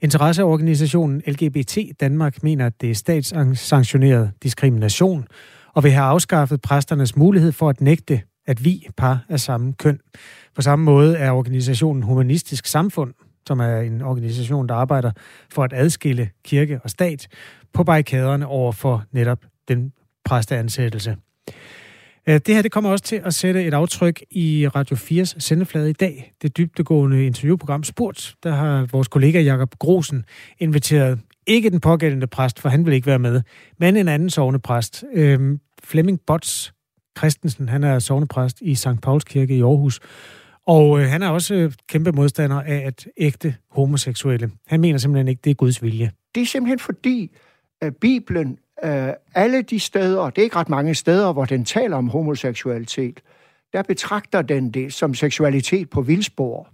[0.00, 5.26] Interesseorganisationen LGBT Danmark mener, at det er statssanktioneret diskrimination,
[5.74, 9.98] og vil have afskaffet præsternes mulighed for at nægte, at vi par af samme køn.
[10.54, 13.14] På samme måde er organisationen Humanistisk Samfund,
[13.46, 15.12] som er en organisation, der arbejder
[15.50, 17.28] for at adskille kirke og stat,
[17.72, 19.38] på barrikaderne over for netop
[19.68, 19.92] den
[20.24, 21.16] præsteansættelse.
[22.26, 25.90] Øh, det her det kommer også til at sætte et aftryk i Radio 4's sendeflade
[25.90, 26.32] i dag.
[26.42, 30.24] Det dybtegående interviewprogram Spurt, der har vores kollega Jakob Grosen
[30.58, 33.42] inviteret ikke den pågældende præst, for han vil ikke være med,
[33.78, 35.04] men en anden sovnepræst.
[35.14, 36.72] Øhm, Flemming Bots
[37.18, 39.00] Christensen, han er sovnepræst i St.
[39.02, 40.00] Pauls Kirke i Aarhus.
[40.66, 44.50] Og øh, han er også øh, kæmpe modstander af at ægte homoseksuelle.
[44.66, 46.10] Han mener simpelthen ikke, det er Guds vilje.
[46.34, 47.30] Det er simpelthen fordi,
[47.80, 51.96] at Bibelen øh, alle de steder, det er ikke ret mange steder, hvor den taler
[51.96, 53.20] om homoseksualitet,
[53.72, 56.68] der betragter den det som seksualitet på vildspor.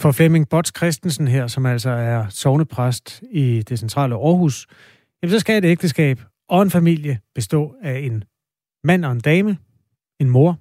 [0.00, 4.66] For Flemming Bots Christensen her, som altså er sovnepræst i det centrale Aarhus,
[5.22, 8.24] jamen så skal et ægteskab og en familie bestå af en
[8.84, 9.58] mand og en dame,
[10.20, 10.58] en mor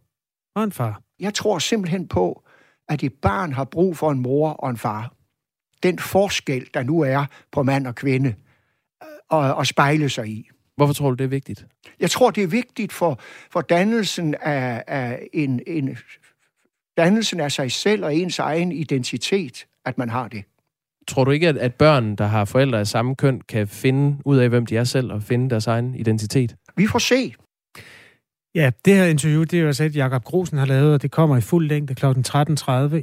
[0.56, 1.02] og en far.
[1.20, 2.44] Jeg tror simpelthen på,
[2.90, 5.14] at et barn har brug for en mor og en far.
[5.84, 8.36] Den forskel, der nu er på mand og kvinde,
[9.32, 10.50] at, at spejle sig i.
[10.76, 11.66] Hvorfor tror du, det er vigtigt?
[12.00, 13.20] Jeg tror, det er vigtigt for,
[13.52, 15.98] for dannelsen af, af en, en
[16.98, 20.44] dannelsen af sig selv og ens egen identitet, at man har det.
[21.08, 24.38] Tror du ikke, at, at børn, der har forældre af samme køn, kan finde ud
[24.38, 26.56] af, hvem de er selv, og finde deres egen identitet?
[26.78, 27.34] Vi får se.
[28.56, 31.12] Ja, det her interview, det er jo altså et, Jakob Grosen har lavet, og det
[31.12, 32.06] kommer i fuld længde kl.
[32.06, 32.12] 13.30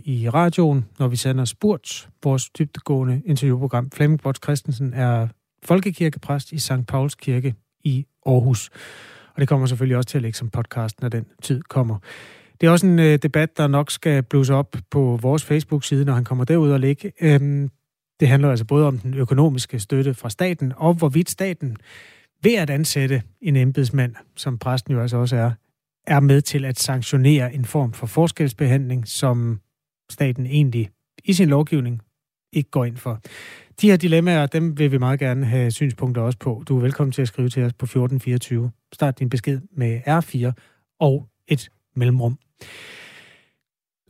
[0.05, 3.91] i radioen, når vi sender Spurt, vores dybtegående interviewprogram.
[3.91, 5.29] Flemming Bots Christensen er
[5.67, 6.87] folkekirkepræst i St.
[6.89, 7.55] Pauls Kirke
[7.85, 8.71] i Aarhus.
[9.35, 11.99] Og det kommer selvfølgelig også til at ligge som podcast, når den tid kommer.
[12.61, 16.13] Det er også en øh, debat, der nok skal blusse op på vores Facebook-side, når
[16.13, 17.13] han kommer derud og ligge.
[17.21, 17.71] Øhm,
[18.21, 21.77] det handler altså både om den økonomiske støtte fra staten, og hvorvidt staten
[22.43, 25.51] ved at ansætte en embedsmand, som præsten jo altså også er,
[26.07, 29.61] er med til at sanktionere en form for forskelsbehandling, som
[30.11, 30.91] staten egentlig
[31.25, 32.01] i sin lovgivning
[32.53, 33.21] ikke går ind for.
[33.81, 36.63] De her dilemmaer, dem vil vi meget gerne have synspunkter også på.
[36.69, 38.71] Du er velkommen til at skrive til os på 1424.
[38.93, 40.53] Start din besked med R4
[41.01, 42.39] og et mellemrum.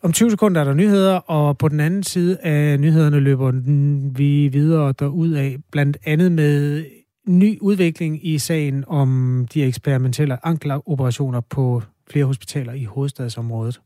[0.03, 3.53] Om 20 sekunder er der nyheder, og på den anden side af nyhederne løber
[4.17, 6.85] vi videre derud af, blandt andet med
[7.27, 13.81] ny udvikling i sagen om de eksperimentelle ankeloperationer på flere hospitaler i hovedstadsområdet.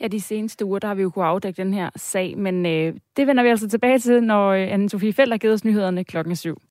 [0.00, 2.94] Ja, de seneste uger, der har vi jo kunnet afdække den her sag, men øh,
[3.16, 6.36] det vender vi altså tilbage til, når øh, Anne-Sophie Felt har givet os nyhederne klokken
[6.36, 6.62] 7.